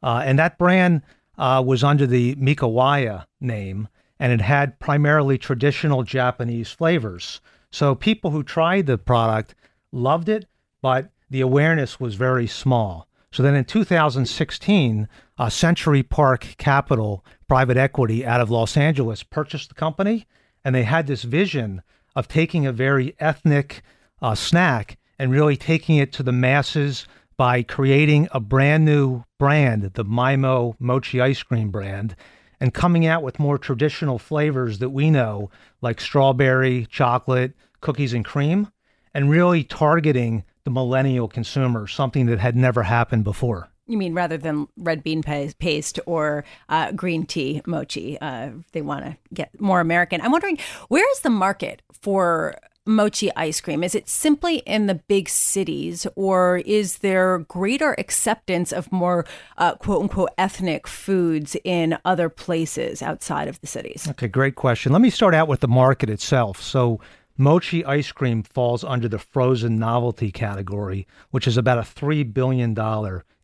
Uh, 0.02 0.22
and 0.26 0.38
that 0.38 0.58
brand 0.58 1.00
uh, 1.38 1.62
was 1.66 1.82
under 1.82 2.06
the 2.06 2.34
Mikawaya 2.34 3.24
name, 3.40 3.88
and 4.18 4.30
it 4.30 4.42
had 4.42 4.78
primarily 4.78 5.38
traditional 5.38 6.02
Japanese 6.02 6.70
flavors. 6.70 7.40
So 7.72 7.94
people 7.94 8.30
who 8.30 8.42
tried 8.42 8.84
the 8.84 8.98
product 8.98 9.54
loved 9.92 10.28
it, 10.28 10.46
but 10.82 11.10
the 11.28 11.40
awareness 11.40 12.00
was 12.00 12.14
very 12.14 12.46
small. 12.46 13.06
So 13.32 13.42
then 13.42 13.54
in 13.54 13.64
2016, 13.64 15.08
uh, 15.38 15.48
Century 15.48 16.02
Park 16.02 16.54
Capital 16.58 17.24
private 17.48 17.76
equity 17.76 18.26
out 18.26 18.40
of 18.40 18.50
Los 18.50 18.76
Angeles 18.76 19.22
purchased 19.22 19.68
the 19.68 19.74
company, 19.74 20.26
and 20.64 20.74
they 20.74 20.82
had 20.82 21.06
this 21.06 21.22
vision 21.22 21.82
of 22.16 22.28
taking 22.28 22.66
a 22.66 22.72
very 22.72 23.14
ethnic 23.20 23.82
uh, 24.20 24.34
snack 24.34 24.98
and 25.18 25.30
really 25.30 25.56
taking 25.56 25.96
it 25.96 26.12
to 26.12 26.22
the 26.22 26.32
masses 26.32 27.06
by 27.36 27.62
creating 27.62 28.28
a 28.32 28.40
brand 28.40 28.84
new 28.84 29.24
brand, 29.38 29.82
the 29.94 30.04
My 30.04 30.36
Mo 30.36 30.76
Mochi 30.78 31.20
ice 31.20 31.42
cream 31.42 31.70
brand, 31.70 32.16
and 32.58 32.74
coming 32.74 33.06
out 33.06 33.22
with 33.22 33.38
more 33.38 33.58
traditional 33.58 34.18
flavors 34.18 34.78
that 34.78 34.90
we 34.90 35.10
know, 35.10 35.50
like 35.80 36.00
strawberry, 36.00 36.86
chocolate, 36.90 37.52
cookies, 37.80 38.12
and 38.12 38.24
cream, 38.24 38.68
and 39.14 39.30
really 39.30 39.64
targeting 39.64 40.44
the 40.64 40.70
millennial 40.70 41.28
consumer, 41.28 41.86
something 41.86 42.26
that 42.26 42.38
had 42.38 42.56
never 42.56 42.82
happened 42.82 43.24
before. 43.24 43.68
You 43.86 43.98
mean 43.98 44.14
rather 44.14 44.36
than 44.36 44.68
red 44.76 45.02
bean 45.02 45.22
paste 45.22 45.98
or 46.06 46.44
uh, 46.68 46.92
green 46.92 47.26
tea 47.26 47.60
mochi? 47.66 48.18
Uh, 48.20 48.50
they 48.72 48.82
want 48.82 49.04
to 49.04 49.16
get 49.34 49.60
more 49.60 49.80
American. 49.80 50.20
I'm 50.20 50.30
wondering 50.30 50.58
where 50.88 51.04
is 51.10 51.20
the 51.20 51.30
market 51.30 51.82
for 52.00 52.56
mochi 52.86 53.30
ice 53.36 53.60
cream? 53.60 53.82
Is 53.82 53.94
it 53.94 54.08
simply 54.08 54.58
in 54.58 54.86
the 54.86 54.94
big 54.94 55.28
cities, 55.28 56.06
or 56.16 56.58
is 56.58 56.98
there 56.98 57.38
greater 57.38 57.94
acceptance 57.98 58.72
of 58.72 58.90
more 58.92 59.24
uh, 59.58 59.74
quote 59.76 60.02
unquote 60.02 60.30
ethnic 60.38 60.86
foods 60.86 61.56
in 61.64 61.98
other 62.04 62.28
places 62.28 63.02
outside 63.02 63.48
of 63.48 63.60
the 63.60 63.66
cities? 63.66 64.06
Okay, 64.08 64.28
great 64.28 64.54
question. 64.54 64.92
Let 64.92 65.02
me 65.02 65.10
start 65.10 65.34
out 65.34 65.48
with 65.48 65.60
the 65.60 65.68
market 65.68 66.10
itself. 66.10 66.60
So, 66.62 67.00
mochi 67.36 67.84
ice 67.84 68.12
cream 68.12 68.42
falls 68.42 68.84
under 68.84 69.08
the 69.08 69.18
frozen 69.18 69.78
novelty 69.78 70.30
category, 70.30 71.06
which 71.30 71.46
is 71.46 71.56
about 71.56 71.78
a 71.78 71.82
$3 71.82 72.32
billion 72.32 72.74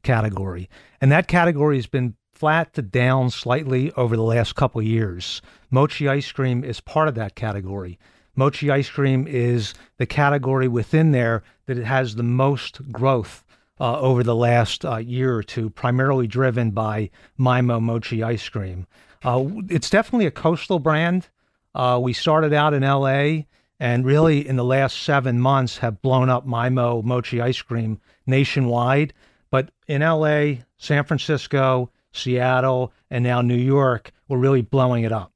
category. 0.03 0.69
And 1.01 1.11
that 1.13 1.29
category 1.29 1.77
has 1.77 1.87
been 1.87 2.15
flat 2.33 2.75
to 2.75 2.83
down 2.83 3.31
slightly 3.31 3.91
over 3.93 4.17
the 4.17 4.23
last 4.23 4.55
couple 4.55 4.83
years. 4.83 5.41
Mochi 5.71 6.09
ice 6.09 6.31
cream 6.31 6.63
is 6.63 6.81
part 6.81 7.09
of 7.09 7.15
that 7.15 7.35
category. 7.35 7.99
Mochi 8.35 8.71
ice 8.71 8.91
cream 8.91 9.27
is 9.27 9.73
the 9.97 10.07
category 10.07 10.69
within 10.69 11.13
there 11.13 11.43
that 11.65 11.79
it 11.79 11.85
has 11.85 12.15
the 12.15 12.23
most 12.23 12.93
growth 12.93 13.45
uh, 13.81 13.99
over 14.01 14.23
the 14.23 14.35
last 14.35 14.85
uh, 14.85 14.97
year 14.97 15.35
or 15.35 15.43
two, 15.43 15.71
primarily 15.71 16.27
driven 16.27 16.71
by 16.71 17.11
My 17.37 17.61
Mo 17.61 17.81
Mochi 17.81 18.23
ice 18.23 18.49
cream. 18.49 18.87
Uh, 19.25 19.47
it's 19.69 19.91
definitely 19.91 20.27
a 20.27 20.31
coastal 20.31 20.79
brand. 20.79 21.29
Uh, 21.75 21.99
we 22.03 22.13
started 22.13 22.53
out 22.53 22.75
in 22.75 22.83
LA 22.83 23.45
and 23.79 24.05
really 24.05 24.47
in 24.47 24.57
the 24.57 24.65
last 24.65 25.03
seven 25.03 25.41
months 25.41 25.79
have 25.79 26.03
blown 26.03 26.29
up 26.29 26.47
My 26.47 26.69
Mo 26.69 27.03
Mochi 27.03 27.41
ice 27.41 27.61
cream 27.61 28.01
nationwide. 28.27 29.13
But 29.51 29.71
in 29.87 30.03
LA, 30.03 30.63
San 30.77 31.05
Francisco, 31.05 31.91
Seattle, 32.13 32.93
and 33.11 33.23
now 33.23 33.41
New 33.41 33.55
York, 33.55 34.13
we're 34.29 34.39
really 34.39 34.63
blowing 34.63 35.05
it 35.05 35.13
up. 35.13 35.33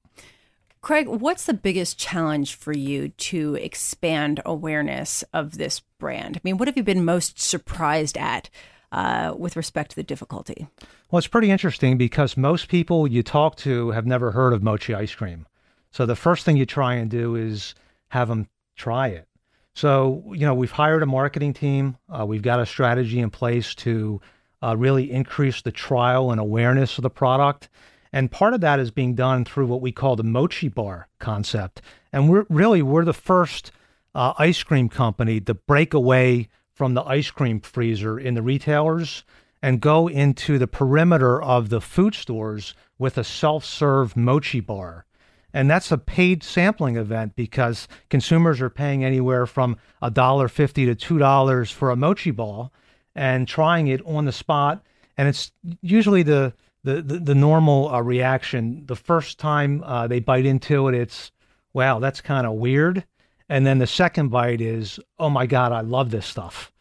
Craig, 0.83 1.09
what's 1.09 1.45
the 1.45 1.55
biggest 1.55 1.99
challenge 1.99 2.55
for 2.55 2.73
you 2.73 3.09
to 3.09 3.55
expand 3.57 4.41
awareness 4.47 5.23
of 5.35 5.59
this 5.59 5.81
brand? 5.99 6.39
I 6.39 6.41
mean, 6.43 6.57
what 6.57 6.69
have 6.69 6.77
you 6.77 6.83
been 6.83 7.05
most 7.05 7.39
surprised 7.39 8.17
at 8.17 8.49
uh, 8.91 9.35
with 9.37 9.57
respect 9.57 9.91
to 9.91 9.97
the 9.97 10.03
difficulty? 10.03 10.67
Well, 11.11 11.19
it's 11.19 11.27
pretty 11.27 11.51
interesting 11.51 11.99
because 11.99 12.37
most 12.37 12.69
people 12.69 13.07
you 13.07 13.23
talk 13.23 13.57
to 13.57 13.91
have 13.91 14.07
never 14.07 14.31
heard 14.31 14.55
of 14.55 14.63
mochi 14.63 14.95
ice 14.95 15.15
cream. 15.15 15.47
So 15.91 16.07
the 16.07 16.17
first 16.17 16.45
thing 16.45 16.57
you 16.57 16.67
try 16.67 16.95
and 16.95 17.11
do 17.11 17.35
is 17.35 17.75
have 18.11 18.29
them 18.29 18.49
try 18.77 19.09
it. 19.09 19.27
So, 19.75 20.23
you 20.35 20.47
know, 20.47 20.55
we've 20.55 20.71
hired 20.71 21.03
a 21.03 21.07
marketing 21.07 21.55
team. 21.55 21.97
Uh, 22.09 22.27
we've 22.27 22.43
got 22.43 22.61
a 22.61 22.67
strategy 22.67 23.21
in 23.21 23.31
place 23.31 23.75
to 23.77 24.21
uh, 24.63 24.77
really 24.77 25.11
increase 25.11 25.63
the 25.63 25.73
trial 25.73 26.31
and 26.31 26.41
awareness 26.41 26.99
of 26.99 27.03
the 27.03 27.11
product. 27.11 27.69
And 28.13 28.31
part 28.31 28.55
of 28.55 28.61
that 28.61 28.81
is 28.81 28.91
being 28.91 29.15
done 29.15 29.45
through 29.45 29.67
what 29.67 29.81
we 29.81 29.93
call 29.93 30.17
the 30.17 30.25
mochi 30.25 30.69
bar 30.69 31.09
concept. 31.19 31.81
And 32.13 32.29
we're 32.29 32.47
really, 32.49 32.83
we're 32.83 33.05
the 33.05 33.13
first 33.13 33.71
uh, 34.15 34.35
ice 34.39 34.63
cream 34.63 34.89
company 34.89 35.41
to 35.41 35.55
break 35.55 35.95
away 35.95 36.49
from 36.73 36.95
the 36.95 37.05
ice 37.05 37.31
cream 37.31 37.61
freezer 37.61 38.19
in 38.19 38.35
the 38.35 38.43
retailers 38.43 39.25
and 39.63 39.81
go 39.81 40.09
into 40.09 40.59
the 40.59 40.67
perimeter 40.67 41.41
of 41.41 41.69
the 41.69 41.81
food 41.81 42.15
stores 42.15 42.75
with 42.99 43.17
a 43.19 43.25
self 43.25 43.65
serve 43.65 44.17
mochi 44.17 44.61
bar. 44.61 45.07
And 45.53 45.71
that's 45.71 45.91
a 45.91 45.99
paid 45.99 46.43
sampling 46.43 46.97
event 46.97 47.35
because 47.37 47.89
consumers 48.09 48.61
are 48.61 48.71
paying 48.71 49.05
anywhere 49.05 49.47
from 49.47 49.77
$1.50 50.03 50.97
to 50.97 51.19
$2 51.19 51.73
for 51.73 51.91
a 51.91 51.97
mochi 51.97 52.31
ball 52.31 52.73
and 53.15 53.49
trying 53.49 53.89
it 53.89 54.05
on 54.07 54.25
the 54.25 54.33
spot. 54.33 54.83
And 55.17 55.29
it's 55.29 55.53
usually 55.83 56.23
the, 56.23 56.55
the, 56.85 57.03
the, 57.03 57.19
the 57.19 57.35
normal 57.35 57.89
uh, 57.89 58.01
reaction. 58.01 58.85
The 58.87 58.97
first 58.97 59.39
time 59.39 59.83
uh, 59.85 60.07
they 60.07 60.21
bite 60.21 60.47
into 60.47 60.89
it, 60.89 60.95
it's, 60.95 61.33
wow, 61.73 61.99
that's 61.99 62.21
kind 62.21 62.47
of 62.47 62.55
weird. 62.55 63.05
And 63.49 63.67
then 63.67 63.79
the 63.79 63.87
second 63.87 64.29
bite 64.29 64.61
is, 64.61 65.01
oh 65.19 65.29
my 65.29 65.47
God, 65.47 65.73
I 65.73 65.81
love 65.81 66.11
this 66.13 66.27
stuff. 66.27 66.73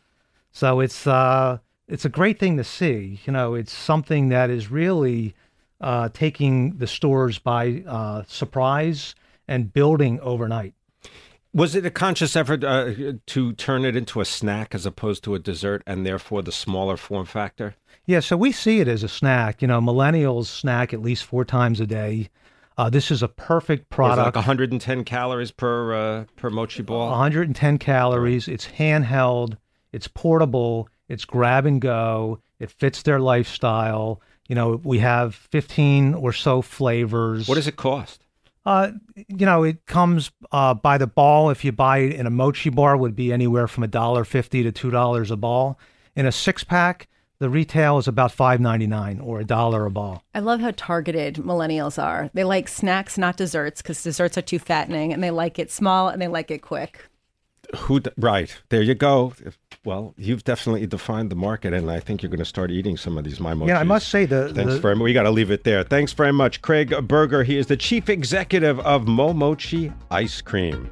So 0.52 0.80
it's, 0.80 1.08
uh, 1.08 1.58
it's 1.88 2.06
a 2.06 2.10
great 2.10 2.40
thing 2.40 2.58
to 2.58 2.64
see. 2.64 3.20
You 3.26 3.34
know, 3.34 3.56
it's 3.56 3.74
something 3.74 4.30
that 4.30 4.52
is 4.52 4.70
really 4.70 5.34
uh, 5.82 6.10
taking 6.14 6.78
the 6.78 6.88
stores 6.88 7.40
by 7.40 7.84
uh, 7.88 8.24
surprise 8.28 9.16
and 9.48 9.74
building 9.74 10.20
overnight. 10.22 10.74
Was 11.52 11.76
it 11.76 11.86
a 11.86 11.90
conscious 11.90 12.36
effort 12.36 12.64
uh, 12.64 12.94
to 13.26 13.54
turn 13.54 13.84
it 13.84 13.96
into 13.96 14.22
a 14.22 14.26
snack 14.26 14.76
as 14.76 14.86
opposed 14.86 15.24
to 15.24 15.34
a 15.34 15.40
dessert, 15.40 15.82
and 15.88 16.06
therefore 16.06 16.44
the 16.44 16.52
smaller 16.52 16.96
form 16.96 17.26
factor? 17.26 17.76
Yeah, 18.06 18.20
so 18.20 18.38
we 18.38 18.52
see 18.52 18.80
it 18.82 18.88
as 18.88 19.02
a 19.02 19.08
snack. 19.08 19.62
You 19.62 19.68
know, 19.68 19.82
millennials 19.82 20.46
snack 20.46 20.94
at 20.94 21.02
least 21.02 21.24
four 21.24 21.44
times 21.46 21.80
a 21.80 21.88
day. 21.88 22.30
Uh, 22.78 22.90
this 22.90 23.10
is 23.12 23.24
a 23.24 23.28
perfect 23.28 23.90
product. 23.90 24.26
like 24.26 24.36
110 24.36 25.04
calories 25.04 25.52
per 25.52 25.94
uh, 25.94 26.26
per 26.36 26.50
mochi 26.50 26.84
ball. 26.84 27.10
110 27.10 27.78
calories. 27.80 28.48
It's 28.48 28.68
handheld. 28.68 29.58
It's 29.92 30.08
portable. 30.08 30.88
It's 31.08 31.26
grab 31.26 31.66
and 31.66 31.82
go. 31.82 32.40
It 32.60 32.70
fits 32.70 33.02
their 33.02 33.20
lifestyle. 33.20 34.22
You 34.50 34.56
know, 34.56 34.82
we 34.84 35.00
have 35.00 35.36
15 35.36 36.16
or 36.16 36.34
so 36.34 36.62
flavors. 36.62 37.48
What 37.48 37.56
does 37.56 37.68
it 37.68 37.78
cost? 37.78 38.26
Uh, 38.66 38.92
you 39.16 39.46
know, 39.46 39.64
it 39.64 39.86
comes 39.86 40.32
uh, 40.52 40.74
by 40.74 40.98
the 40.98 41.08
ball. 41.08 41.50
If 41.50 41.64
you 41.64 41.72
buy 41.72 42.00
it 42.00 42.14
in 42.14 42.26
a 42.26 42.30
mochi 42.30 42.70
bar, 42.70 42.98
would 42.98 43.16
be 43.16 43.32
anywhere 43.32 43.68
from 43.68 43.84
a 43.84 43.88
dollar 43.88 44.26
fifty 44.26 44.64
to 44.64 44.72
two 44.72 44.92
dollars 44.92 45.32
a 45.32 45.38
ball. 45.38 45.80
In 46.16 46.26
a 46.26 46.32
six 46.32 46.64
pack, 46.64 47.08
the 47.40 47.50
retail 47.50 47.98
is 47.98 48.08
about 48.08 48.32
five 48.34 48.60
ninety 48.60 48.86
nine 48.86 49.22
or 49.22 49.40
a 49.40 49.46
dollar 49.46 49.86
a 49.86 49.92
ball. 49.92 50.24
I 50.36 50.40
love 50.40 50.60
how 50.60 50.72
targeted 50.76 51.36
millennials 51.36 52.02
are. 52.02 52.30
They 52.34 52.44
like 52.44 52.68
snacks, 52.68 53.18
not 53.18 53.38
desserts, 53.38 53.82
because 53.82 54.04
desserts 54.04 54.38
are 54.38 54.44
too 54.44 54.60
fattening, 54.60 55.14
and 55.14 55.24
they 55.24 55.32
like 55.32 55.58
it 55.58 55.72
small 55.72 56.10
and 56.10 56.22
they 56.22 56.28
like 56.28 56.52
it 56.52 56.62
quick. 56.62 57.08
Who? 57.78 58.02
Right 58.18 58.56
there, 58.70 58.82
you 58.82 58.96
go. 58.96 59.34
Well, 59.86 60.14
you've 60.18 60.44
definitely 60.44 60.86
defined 60.88 61.30
the 61.30 61.36
market, 61.36 61.74
and 61.74 61.90
I 61.90 62.00
think 62.00 62.22
you're 62.22 62.30
going 62.30 62.40
to 62.40 62.46
start 62.46 62.72
eating 62.72 62.98
some 62.98 63.18
of 63.18 63.24
these 63.24 63.40
my 63.40 63.54
mochis. 63.54 63.68
Yeah, 63.70 63.80
I 63.80 63.84
must 63.84 64.10
say 64.10 64.26
the, 64.26 64.54
Thanks 64.54 64.74
the 64.74 64.80
very 64.80 64.96
much. 64.96 65.04
We 65.06 65.14
got 65.14 65.24
to 65.24 65.32
leave 65.32 65.52
it 65.52 65.64
there. 65.64 65.84
Thanks 65.84 66.12
very 66.14 66.34
much, 66.34 66.62
Craig 66.62 66.94
Berger. 67.08 67.44
He 67.44 67.58
is 67.58 67.68
the 67.68 67.78
chief 67.78 68.10
executive 68.10 68.80
of 68.82 69.04
Momochi 69.04 69.94
Ice 70.12 70.42
Cream. 70.42 70.90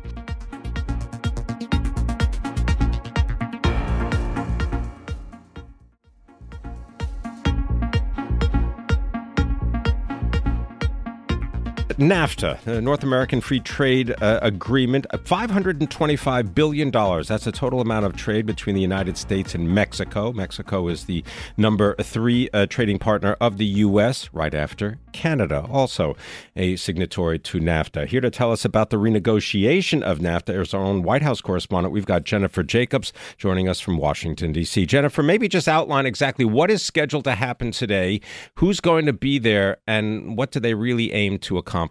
NAFTA, 11.97 12.61
the 12.61 12.79
North 12.79 13.01
American 13.01 13.41
Free 13.41 13.59
Trade 13.59 14.13
uh, 14.21 14.37
Agreement, 14.43 15.07
$525 15.11 16.53
billion. 16.53 16.91
That's 16.91 17.45
the 17.45 17.51
total 17.51 17.81
amount 17.81 18.05
of 18.05 18.15
trade 18.15 18.45
between 18.45 18.75
the 18.75 18.81
United 18.81 19.17
States 19.17 19.55
and 19.55 19.67
Mexico. 19.73 20.31
Mexico 20.31 20.89
is 20.89 21.05
the 21.05 21.23
number 21.57 21.95
three 21.95 22.51
uh, 22.53 22.67
trading 22.67 22.99
partner 22.99 23.35
of 23.41 23.57
the 23.57 23.65
U.S., 23.65 24.29
right 24.31 24.53
after 24.53 24.99
Canada, 25.11 25.65
also 25.71 26.15
a 26.55 26.75
signatory 26.75 27.39
to 27.39 27.59
NAFTA. 27.59 28.05
Here 28.05 28.21
to 28.21 28.29
tell 28.29 28.51
us 28.51 28.63
about 28.63 28.91
the 28.91 28.97
renegotiation 28.97 30.03
of 30.03 30.19
NAFTA 30.19 30.61
is 30.61 30.75
our 30.75 30.83
own 30.83 31.01
White 31.01 31.23
House 31.23 31.41
correspondent. 31.41 31.91
We've 31.91 32.05
got 32.05 32.25
Jennifer 32.25 32.61
Jacobs 32.61 33.11
joining 33.39 33.67
us 33.67 33.79
from 33.79 33.97
Washington, 33.97 34.51
D.C. 34.51 34.85
Jennifer, 34.85 35.23
maybe 35.23 35.47
just 35.47 35.67
outline 35.67 36.05
exactly 36.05 36.45
what 36.45 36.69
is 36.69 36.83
scheduled 36.83 37.23
to 37.23 37.33
happen 37.33 37.71
today, 37.71 38.21
who's 38.55 38.79
going 38.79 39.07
to 39.07 39.13
be 39.13 39.39
there, 39.39 39.77
and 39.87 40.37
what 40.37 40.51
do 40.51 40.59
they 40.59 40.75
really 40.75 41.11
aim 41.11 41.39
to 41.39 41.57
accomplish? 41.57 41.86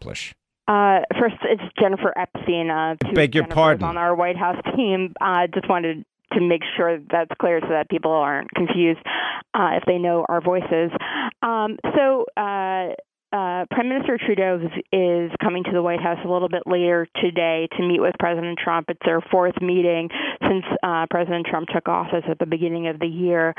Uh, 0.68 1.00
first, 1.20 1.36
it's 1.44 1.62
Jennifer 1.80 2.12
Epstein. 2.16 2.70
Uh, 2.70 2.96
Beg 3.14 3.34
your 3.34 3.46
pardon. 3.46 3.84
On 3.84 3.96
our 3.96 4.14
White 4.14 4.36
House 4.36 4.60
team, 4.74 5.14
uh, 5.20 5.46
just 5.54 5.68
wanted 5.68 6.04
to 6.32 6.40
make 6.40 6.62
sure 6.76 6.98
that's 6.98 7.30
clear 7.40 7.60
so 7.60 7.68
that 7.68 7.88
people 7.88 8.10
aren't 8.10 8.50
confused 8.50 9.00
uh, 9.54 9.70
if 9.74 9.84
they 9.86 9.98
know 9.98 10.24
our 10.28 10.40
voices. 10.40 10.90
Um, 11.42 11.78
so. 11.94 12.26
Uh, 12.36 12.94
uh, 13.32 13.66
Prime 13.70 13.88
Minister 13.88 14.18
Trudeau 14.24 14.60
is, 14.62 14.82
is, 14.92 15.30
coming 15.42 15.64
to 15.64 15.72
the 15.72 15.82
White 15.82 16.00
House 16.00 16.18
a 16.24 16.28
little 16.28 16.48
bit 16.48 16.62
later 16.64 17.08
today 17.20 17.68
to 17.76 17.86
meet 17.86 18.00
with 18.00 18.14
President 18.20 18.56
Trump. 18.62 18.86
It's 18.88 19.00
their 19.04 19.20
fourth 19.20 19.60
meeting 19.60 20.08
since 20.40 20.64
uh, 20.82 21.06
President 21.10 21.44
Trump 21.46 21.68
took 21.68 21.88
office 21.88 22.22
at 22.30 22.38
the 22.38 22.46
beginning 22.46 22.86
of 22.86 23.00
the 23.00 23.06
year, 23.06 23.52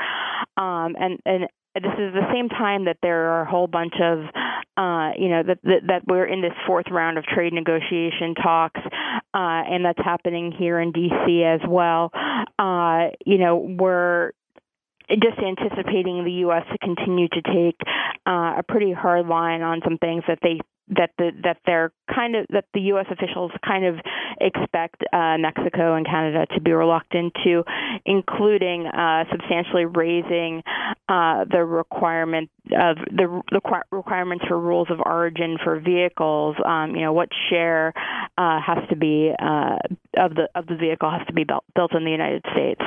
um, 0.56 0.96
and 0.98 1.20
and 1.26 1.48
this 1.74 1.92
is 1.98 2.12
the 2.14 2.26
same 2.32 2.48
time 2.48 2.86
that 2.86 2.98
there 3.02 3.30
are 3.32 3.42
a 3.42 3.50
whole 3.50 3.66
bunch 3.66 3.94
of, 4.02 4.18
uh, 4.76 5.12
you 5.18 5.28
know, 5.28 5.42
that, 5.42 5.58
that, 5.62 5.80
that 5.86 6.02
we're 6.06 6.26
in 6.26 6.40
this 6.40 6.52
fourth 6.66 6.86
round 6.90 7.18
of 7.18 7.24
trade 7.24 7.52
negotiation 7.52 8.34
talks, 8.34 8.80
uh, 8.84 8.88
and 9.34 9.84
that's 9.84 9.98
happening 10.04 10.52
here 10.56 10.80
in 10.80 10.92
D.C. 10.92 11.44
as 11.44 11.60
well. 11.68 12.10
Uh, 12.58 13.10
you 13.24 13.38
know, 13.38 13.56
we're 13.78 14.32
just 15.10 15.38
anticipating 15.38 16.24
the 16.24 16.32
U.S. 16.44 16.64
to 16.72 16.78
continue 16.78 17.28
to 17.28 17.42
take 17.42 17.76
uh, 18.26 18.56
a 18.58 18.62
pretty 18.66 18.92
hard 18.92 19.26
line 19.26 19.62
on 19.62 19.80
some 19.84 19.98
things 19.98 20.22
that 20.28 20.38
they 20.42 20.60
that 20.90 21.10
the 21.18 21.30
that 21.42 21.58
they're 21.66 21.92
kind 22.12 22.36
of 22.36 22.46
that 22.50 22.64
the 22.74 22.80
U.S. 22.92 23.06
officials 23.10 23.52
kind 23.66 23.84
of 23.84 23.96
expect 24.40 25.02
uh, 25.12 25.36
Mexico 25.38 25.94
and 25.94 26.06
Canada 26.06 26.46
to 26.54 26.60
be 26.60 26.72
reluctant 26.72 27.32
to, 27.44 27.64
including 28.04 28.86
uh, 28.86 29.24
substantially 29.30 29.84
raising 29.84 30.62
uh, 31.08 31.44
the 31.50 31.64
requirement 31.64 32.50
of 32.66 32.96
the, 33.10 33.42
the 33.50 33.60
requirements 33.90 34.44
for 34.48 34.58
rules 34.58 34.88
of 34.90 35.00
origin 35.04 35.58
for 35.62 35.80
vehicles. 35.80 36.56
Um, 36.64 36.94
you 36.94 37.02
know 37.02 37.12
what 37.12 37.28
share 37.50 37.92
uh, 38.36 38.60
has 38.60 38.78
to 38.90 38.96
be 38.96 39.32
uh, 39.38 39.76
of 40.16 40.34
the 40.34 40.48
of 40.54 40.66
the 40.66 40.76
vehicle 40.76 41.10
has 41.10 41.26
to 41.26 41.32
be 41.32 41.44
built, 41.44 41.64
built 41.74 41.94
in 41.94 42.04
the 42.04 42.10
United 42.10 42.44
States. 42.52 42.82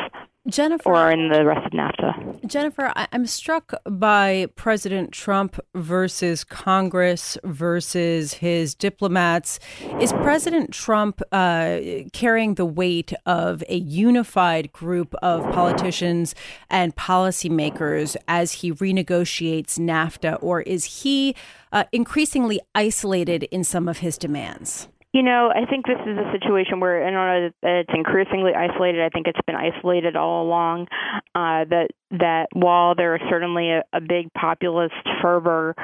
Jennifer, 0.47 0.89
or 0.89 1.11
in 1.11 1.29
the 1.29 1.45
rest 1.45 1.67
of 1.67 1.71
NAFTA. 1.71 2.45
Jennifer, 2.47 2.91
I'm 2.95 3.27
struck 3.27 3.73
by 3.85 4.47
President 4.55 5.11
Trump 5.11 5.59
versus 5.75 6.43
Congress 6.43 7.37
versus 7.43 8.33
his 8.33 8.73
diplomats. 8.73 9.59
Is 9.99 10.11
President 10.13 10.73
Trump 10.73 11.21
uh, 11.31 11.79
carrying 12.11 12.55
the 12.55 12.65
weight 12.65 13.13
of 13.27 13.63
a 13.69 13.77
unified 13.77 14.73
group 14.73 15.13
of 15.21 15.43
politicians 15.51 16.33
and 16.71 16.95
policymakers 16.95 18.17
as 18.27 18.51
he 18.53 18.73
renegotiates 18.73 19.77
NAFTA, 19.77 20.39
or 20.41 20.61
is 20.61 21.03
he 21.03 21.35
uh, 21.71 21.83
increasingly 21.91 22.59
isolated 22.73 23.43
in 23.43 23.63
some 23.63 23.87
of 23.87 23.99
his 23.99 24.17
demands? 24.17 24.87
You 25.13 25.23
know, 25.23 25.51
I 25.53 25.65
think 25.69 25.85
this 25.85 25.99
is 26.07 26.17
a 26.17 26.31
situation 26.31 26.79
where 26.79 27.05
I 27.05 27.11
don't 27.11 27.53
know 27.63 27.69
it's 27.81 27.89
increasingly 27.93 28.53
isolated. 28.53 29.01
I 29.01 29.09
think 29.09 29.27
it's 29.27 29.41
been 29.45 29.57
isolated 29.57 30.15
all 30.15 30.43
along. 30.43 30.87
Uh, 31.35 31.65
that 31.69 31.87
that 32.11 32.47
while 32.53 32.95
there 32.95 33.15
is 33.15 33.21
certainly 33.29 33.71
a, 33.71 33.83
a 33.91 33.99
big 33.99 34.31
populist 34.33 34.95
fervor 35.21 35.75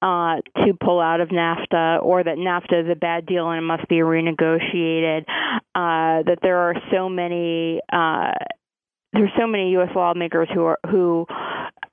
uh, 0.00 0.36
to 0.64 0.72
pull 0.82 0.98
out 0.98 1.20
of 1.20 1.28
NAFTA, 1.28 2.02
or 2.02 2.24
that 2.24 2.36
NAFTA 2.36 2.84
is 2.84 2.90
a 2.90 2.96
bad 2.96 3.26
deal 3.26 3.50
and 3.50 3.58
it 3.58 3.66
must 3.66 3.86
be 3.88 3.96
renegotiated, 3.96 5.24
uh, 5.74 6.24
that 6.24 6.38
there 6.40 6.56
are 6.56 6.74
so 6.90 7.10
many. 7.10 7.80
Uh, 7.92 8.32
there's 9.12 9.32
so 9.38 9.46
many 9.46 9.72
U.S. 9.72 9.90
lawmakers 9.94 10.48
who 10.54 10.64
are 10.64 10.78
who 10.88 11.26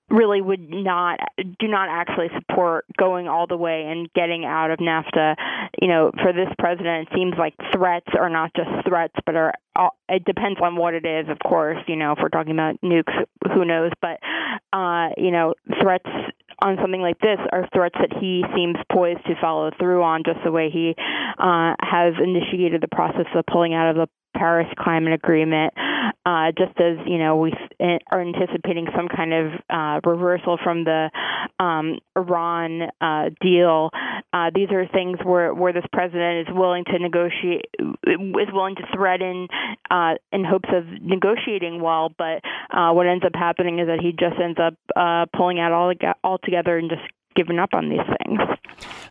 really 0.09 0.41
would 0.41 0.69
not 0.69 1.19
do 1.59 1.67
not 1.67 1.89
actually 1.89 2.29
support 2.39 2.85
going 2.97 3.27
all 3.27 3.47
the 3.47 3.57
way 3.57 3.85
and 3.87 4.11
getting 4.13 4.45
out 4.45 4.71
of 4.71 4.79
NAFTA. 4.79 5.35
You 5.81 5.87
know, 5.87 6.11
for 6.21 6.31
this 6.33 6.47
president, 6.57 7.07
it 7.07 7.15
seems 7.15 7.33
like 7.37 7.55
threats 7.73 8.07
are 8.17 8.29
not 8.29 8.51
just 8.55 8.69
threats, 8.87 9.13
but 9.25 9.35
are 9.35 9.53
it 10.09 10.25
depends 10.25 10.59
on 10.61 10.75
what 10.75 10.93
it 10.93 11.05
is, 11.05 11.27
of 11.29 11.37
course. 11.39 11.77
You 11.87 11.95
know, 11.95 12.13
if 12.13 12.19
we're 12.21 12.29
talking 12.29 12.53
about 12.53 12.81
nukes, 12.81 13.13
who 13.53 13.65
knows? 13.65 13.91
But 14.01 14.19
uh, 14.73 15.09
you 15.17 15.31
know, 15.31 15.53
threats 15.81 16.09
on 16.61 16.77
something 16.81 17.01
like 17.01 17.19
this 17.19 17.37
are 17.51 17.67
threats 17.73 17.95
that 17.99 18.17
he 18.19 18.43
seems 18.55 18.77
poised 18.91 19.23
to 19.25 19.35
follow 19.39 19.69
through 19.77 20.01
on, 20.01 20.23
just 20.25 20.39
the 20.43 20.51
way 20.51 20.69
he 20.71 20.95
uh, 21.37 21.75
has 21.81 22.13
initiated 22.23 22.81
the 22.81 22.87
process 22.87 23.27
of 23.35 23.45
pulling 23.45 23.73
out 23.73 23.91
of 23.91 23.95
the 23.95 24.07
Paris 24.35 24.67
Climate 24.77 25.13
Agreement, 25.13 25.73
uh, 26.25 26.51
just 26.57 26.79
as 26.79 26.97
you 27.05 27.17
know 27.17 27.37
we 27.37 27.53
are 27.79 28.21
anticipating 28.21 28.87
some 28.95 29.07
kind 29.07 29.33
of 29.33 29.51
uh, 29.69 29.99
reversal 30.03 30.57
from 30.63 30.83
the 30.83 31.09
um, 31.59 31.99
Iran 32.15 32.89
uh, 33.01 33.29
deal. 33.41 33.89
Uh, 34.33 34.51
these 34.53 34.69
are 34.71 34.87
things 34.87 35.17
where 35.23 35.53
where 35.53 35.73
this 35.73 35.85
president 35.91 36.47
is 36.47 36.55
willing 36.55 36.83
to 36.85 36.99
negotiate, 36.99 37.65
is 38.07 38.49
willing 38.53 38.75
to 38.75 38.83
threaten 38.93 39.47
uh, 39.89 40.15
in 40.31 40.43
hopes 40.43 40.69
of 40.73 40.85
negotiating 41.01 41.81
well, 41.81 42.13
but 42.17 42.41
uh, 42.71 42.91
what 42.91 43.07
ends 43.07 43.25
up 43.25 43.35
happening 43.35 43.79
is 43.79 43.87
that 43.87 43.99
he 44.01 44.11
just 44.11 44.39
ends 44.41 44.59
up 44.59 44.73
pulling 45.35 45.59
out 45.59 45.71
all 45.71 45.93
altogether 46.23 46.77
and 46.77 46.89
just 46.89 47.03
giving 47.35 47.59
up 47.59 47.69
on 47.73 47.89
these 47.89 47.99
things. 48.25 48.39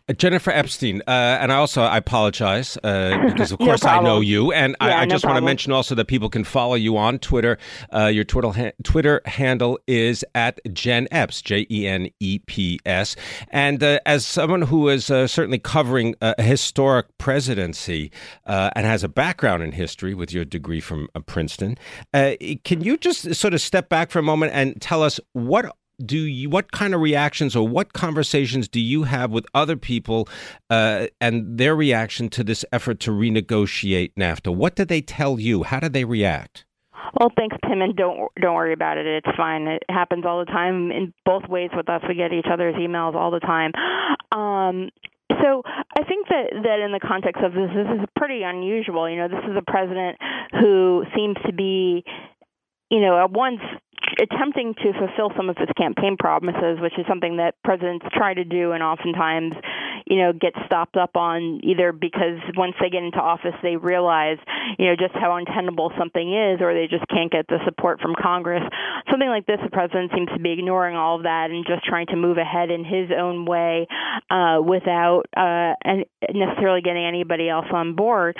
Uh, 0.09 0.13
Jennifer 0.13 0.51
Epstein, 0.51 1.01
uh, 1.07 1.37
and 1.41 1.51
I 1.51 1.55
also 1.55 1.81
I 1.81 1.97
apologize 1.97 2.77
uh, 2.83 3.17
because 3.25 3.51
of 3.51 3.59
course 3.59 3.83
I 3.83 3.99
know 3.99 4.21
you, 4.21 4.53
and 4.53 4.75
yeah, 4.79 4.87
I, 4.87 5.01
I 5.01 5.05
just 5.05 5.25
want 5.25 5.35
to 5.37 5.41
mention 5.41 5.73
also 5.73 5.95
that 5.95 6.07
people 6.07 6.29
can 6.29 6.43
follow 6.43 6.75
you 6.75 6.95
on 6.97 7.19
Twitter. 7.19 7.57
Uh, 7.93 8.05
your 8.05 8.23
Twitter 8.23 8.51
ha- 8.51 8.71
Twitter 8.83 9.21
handle 9.25 9.79
is 9.85 10.23
at 10.33 10.59
Jen 10.73 11.07
Epps, 11.11 11.41
J 11.41 11.67
E 11.69 11.87
N 11.87 12.09
E 12.19 12.39
P 12.39 12.79
S, 12.85 13.15
and 13.49 13.83
uh, 13.83 13.99
as 14.05 14.25
someone 14.25 14.61
who 14.63 14.87
is 14.87 15.11
uh, 15.11 15.27
certainly 15.27 15.59
covering 15.59 16.15
a 16.21 16.41
historic 16.41 17.05
presidency 17.17 18.11
and 18.45 18.85
has 18.85 19.03
a 19.03 19.09
background 19.09 19.61
in 19.61 19.73
history 19.73 20.13
with 20.13 20.31
your 20.31 20.45
degree 20.45 20.79
from 20.79 21.09
Princeton, 21.25 21.77
can 22.13 22.81
you 22.81 22.97
just 22.97 23.35
sort 23.35 23.53
of 23.53 23.61
step 23.61 23.89
back 23.89 24.11
for 24.11 24.19
a 24.19 24.23
moment 24.23 24.53
and 24.53 24.81
tell 24.81 25.03
us 25.03 25.19
what 25.33 25.75
do 26.05 26.17
you 26.17 26.49
what 26.49 26.71
kind 26.71 26.93
of 26.93 27.01
reactions 27.01 27.55
or 27.55 27.67
what 27.67 27.93
conversations 27.93 28.67
do 28.67 28.79
you 28.79 29.03
have 29.03 29.31
with 29.31 29.45
other 29.53 29.75
people 29.75 30.27
uh, 30.69 31.07
and 31.19 31.57
their 31.57 31.75
reaction 31.75 32.29
to 32.29 32.43
this 32.43 32.63
effort 32.71 32.99
to 33.01 33.11
renegotiate 33.11 34.13
NAFTA? 34.15 34.55
What 34.55 34.75
did 34.75 34.87
they 34.87 35.01
tell 35.01 35.39
you? 35.39 35.63
How 35.63 35.79
did 35.79 35.93
they 35.93 36.05
react? 36.05 36.65
Well, 37.19 37.31
thanks, 37.35 37.55
Tim, 37.67 37.81
and 37.81 37.95
don't 37.95 38.29
don't 38.39 38.53
worry 38.55 38.73
about 38.73 38.97
it. 38.97 39.05
It's 39.05 39.37
fine. 39.37 39.67
It 39.67 39.83
happens 39.89 40.25
all 40.25 40.39
the 40.39 40.51
time 40.51 40.91
in 40.91 41.13
both 41.25 41.47
ways 41.49 41.69
with 41.75 41.89
us. 41.89 42.01
We 42.07 42.15
get 42.15 42.33
each 42.33 42.45
other's 42.51 42.75
emails 42.75 43.15
all 43.15 43.31
the 43.31 43.39
time. 43.39 43.71
Um, 44.31 44.89
so 45.41 45.61
I 45.65 46.03
think 46.03 46.27
that 46.27 46.51
that 46.63 46.79
in 46.79 46.91
the 46.91 46.99
context 46.99 47.41
of 47.43 47.53
this, 47.53 47.69
this 47.73 47.99
is 47.99 48.05
pretty 48.15 48.43
unusual. 48.43 49.09
You 49.09 49.17
know, 49.17 49.27
this 49.27 49.43
is 49.49 49.57
a 49.57 49.63
president 49.65 50.17
who 50.51 51.05
seems 51.15 51.37
to 51.45 51.53
be, 51.53 52.03
you 52.91 53.01
know, 53.01 53.17
at 53.23 53.31
once 53.31 53.61
attempting 54.21 54.73
to 54.75 54.93
fulfill 54.93 55.31
some 55.35 55.49
of 55.49 55.57
his 55.57 55.69
campaign 55.77 56.17
promises, 56.17 56.79
which 56.79 56.97
is 56.97 57.05
something 57.07 57.37
that 57.37 57.55
presidents 57.63 58.05
try 58.13 58.33
to 58.33 58.43
do 58.43 58.71
and 58.71 58.83
oftentimes, 58.83 59.53
you 60.05 60.17
know, 60.17 60.33
get 60.33 60.53
stopped 60.65 60.95
up 60.97 61.15
on 61.15 61.59
either 61.63 61.91
because 61.91 62.39
once 62.55 62.73
they 62.79 62.89
get 62.89 63.03
into 63.03 63.19
office 63.19 63.55
they 63.61 63.75
realize, 63.75 64.37
you 64.77 64.85
know, 64.85 64.95
just 64.95 65.13
how 65.13 65.35
untenable 65.35 65.91
something 65.97 66.33
is 66.33 66.61
or 66.61 66.73
they 66.73 66.87
just 66.89 67.07
can't 67.07 67.31
get 67.31 67.47
the 67.47 67.59
support 67.65 67.99
from 68.01 68.15
Congress. 68.15 68.63
Something 69.09 69.29
like 69.29 69.45
this, 69.45 69.59
the 69.63 69.69
president 69.69 70.11
seems 70.15 70.29
to 70.29 70.39
be 70.39 70.51
ignoring 70.53 70.95
all 70.95 71.17
of 71.17 71.23
that 71.23 71.49
and 71.51 71.65
just 71.65 71.85
trying 71.85 72.07
to 72.07 72.15
move 72.15 72.37
ahead 72.37 72.71
in 72.71 72.83
his 72.83 73.09
own 73.11 73.45
way 73.45 73.87
uh, 74.29 74.59
without 74.63 75.23
uh, 75.35 75.73
necessarily 76.33 76.81
getting 76.81 77.05
anybody 77.05 77.49
else 77.49 77.67
on 77.71 77.95
board. 77.95 78.35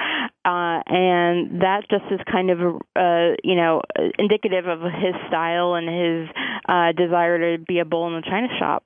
Uh, 0.48 0.80
and 0.88 1.62
that 1.62 1.82
just 1.92 2.06
is 2.10 2.22
kind 2.32 2.50
of, 2.50 2.60
uh, 2.96 3.36
you 3.44 3.56
know, 3.56 3.82
indicative 4.18 4.66
of 4.66 4.80
his 4.80 5.14
style 5.28 5.74
and 5.76 5.90
his 5.90 6.30
uh, 6.70 6.94
desire 6.94 7.58
to 7.58 7.64
be 7.66 7.80
a 7.80 7.86
bull 7.86 8.08
in 8.08 8.14
the 8.14 8.22
china 8.22 8.48
shop. 8.58 8.86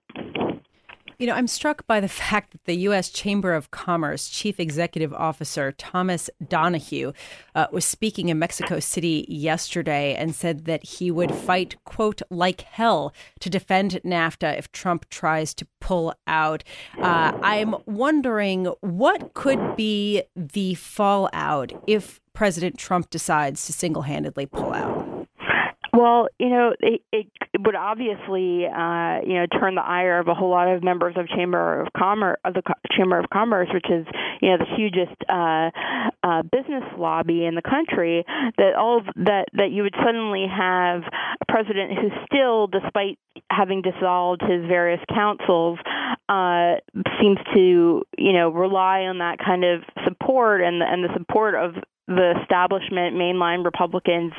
You 1.21 1.27
know, 1.27 1.35
I'm 1.35 1.45
struck 1.45 1.85
by 1.85 1.99
the 1.99 2.07
fact 2.23 2.51
that 2.51 2.63
the 2.65 2.73
U.S. 2.77 3.11
Chamber 3.11 3.53
of 3.53 3.69
Commerce 3.69 4.27
Chief 4.27 4.59
Executive 4.59 5.13
Officer 5.13 5.71
Thomas 5.71 6.31
Donohue 6.47 7.13
uh, 7.53 7.67
was 7.71 7.85
speaking 7.85 8.29
in 8.29 8.39
Mexico 8.39 8.79
City 8.79 9.27
yesterday 9.29 10.15
and 10.15 10.33
said 10.33 10.65
that 10.65 10.83
he 10.83 11.11
would 11.11 11.31
fight, 11.31 11.75
quote, 11.83 12.23
like 12.31 12.61
hell 12.61 13.13
to 13.39 13.51
defend 13.51 14.01
NAFTA 14.03 14.57
if 14.57 14.71
Trump 14.71 15.07
tries 15.09 15.53
to 15.53 15.67
pull 15.79 16.15
out. 16.25 16.63
Uh, 16.97 17.37
I'm 17.43 17.75
wondering 17.85 18.65
what 18.81 19.35
could 19.35 19.75
be 19.75 20.23
the 20.35 20.73
fallout 20.73 21.71
if 21.85 22.19
President 22.33 22.79
Trump 22.79 23.11
decides 23.11 23.65
to 23.67 23.73
single 23.73 24.03
handedly 24.03 24.47
pull 24.47 24.73
out? 24.73 25.00
Well, 25.93 26.27
you 26.39 26.49
know, 26.49 26.73
it, 26.79 27.01
it 27.11 27.27
would 27.59 27.75
obviously, 27.75 28.65
uh, 28.65 29.19
you 29.27 29.35
know, 29.35 29.45
turn 29.59 29.75
the 29.75 29.83
ire 29.83 30.19
of 30.19 30.27
a 30.29 30.33
whole 30.33 30.49
lot 30.49 30.69
of 30.69 30.83
members 30.83 31.15
of 31.17 31.27
Chamber 31.27 31.81
of 31.81 31.89
Commerce 31.97 32.37
of 32.45 32.53
the 32.53 32.61
Chamber 32.97 33.19
of 33.19 33.29
Commerce, 33.29 33.67
which 33.73 33.85
is, 33.89 34.05
you 34.41 34.49
know, 34.49 34.57
the 34.57 34.75
hugest 34.75 35.15
uh, 35.27 35.69
uh, 36.23 36.43
business 36.43 36.83
lobby 36.97 37.45
in 37.45 37.55
the 37.55 37.61
country. 37.61 38.23
That 38.57 38.75
all 38.77 39.01
that 39.17 39.47
that 39.53 39.71
you 39.71 39.83
would 39.83 39.95
suddenly 40.03 40.45
have 40.49 41.01
a 41.41 41.45
president 41.51 41.91
who 41.99 42.09
still, 42.25 42.67
despite 42.67 43.19
having 43.51 43.81
dissolved 43.81 44.41
his 44.41 44.65
various 44.67 45.01
councils, 45.13 45.77
uh, 46.29 46.75
seems 47.19 47.37
to, 47.53 48.03
you 48.17 48.33
know, 48.33 48.49
rely 48.49 49.01
on 49.01 49.17
that 49.17 49.39
kind 49.43 49.65
of 49.65 49.81
support 50.05 50.61
and 50.61 50.81
and 50.81 51.03
the 51.03 51.09
support 51.17 51.55
of 51.55 51.75
the 52.15 52.39
establishment, 52.41 53.15
mainline 53.15 53.63
Republicans, 53.63 54.33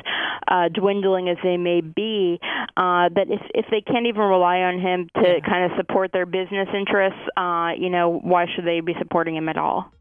uh, 0.48 0.68
dwindling 0.68 1.28
as 1.28 1.36
they 1.42 1.56
may 1.56 1.80
be, 1.80 2.38
uh, 2.76 3.08
that 3.14 3.26
if 3.28 3.40
if 3.54 3.66
they 3.70 3.80
can't 3.80 4.06
even 4.06 4.22
rely 4.22 4.58
on 4.58 4.80
him 4.80 5.08
to 5.16 5.40
kind 5.42 5.70
of 5.70 5.76
support 5.76 6.12
their 6.12 6.26
business 6.26 6.68
interests, 6.74 7.20
uh, 7.36 7.70
you 7.76 7.90
know, 7.90 8.20
why 8.22 8.46
should 8.54 8.64
they 8.64 8.80
be 8.80 8.94
supporting 8.98 9.36
him 9.36 9.48
at 9.48 9.56
all? 9.56 9.92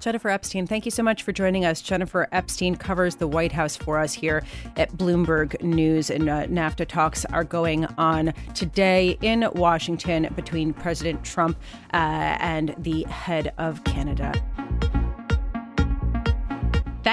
Jennifer 0.00 0.28
Epstein, 0.28 0.66
thank 0.66 0.84
you 0.84 0.90
so 0.90 1.02
much 1.02 1.22
for 1.22 1.32
joining 1.32 1.64
us. 1.64 1.82
Jennifer 1.82 2.28
Epstein 2.30 2.76
covers 2.76 3.16
the 3.16 3.26
White 3.26 3.52
House 3.52 3.76
for 3.76 3.98
us 3.98 4.12
here 4.12 4.44
at 4.76 4.92
Bloomberg 4.92 5.60
News, 5.60 6.10
and 6.10 6.28
uh, 6.28 6.46
NAFTA 6.46 6.86
talks 6.86 7.24
are 7.26 7.44
going 7.44 7.84
on 7.98 8.32
today 8.54 9.18
in 9.22 9.48
Washington 9.54 10.32
between 10.36 10.72
President 10.72 11.24
Trump 11.24 11.58
uh, 11.92 11.96
and 11.96 12.74
the 12.78 13.02
head 13.04 13.52
of 13.58 13.82
Canada. 13.84 14.32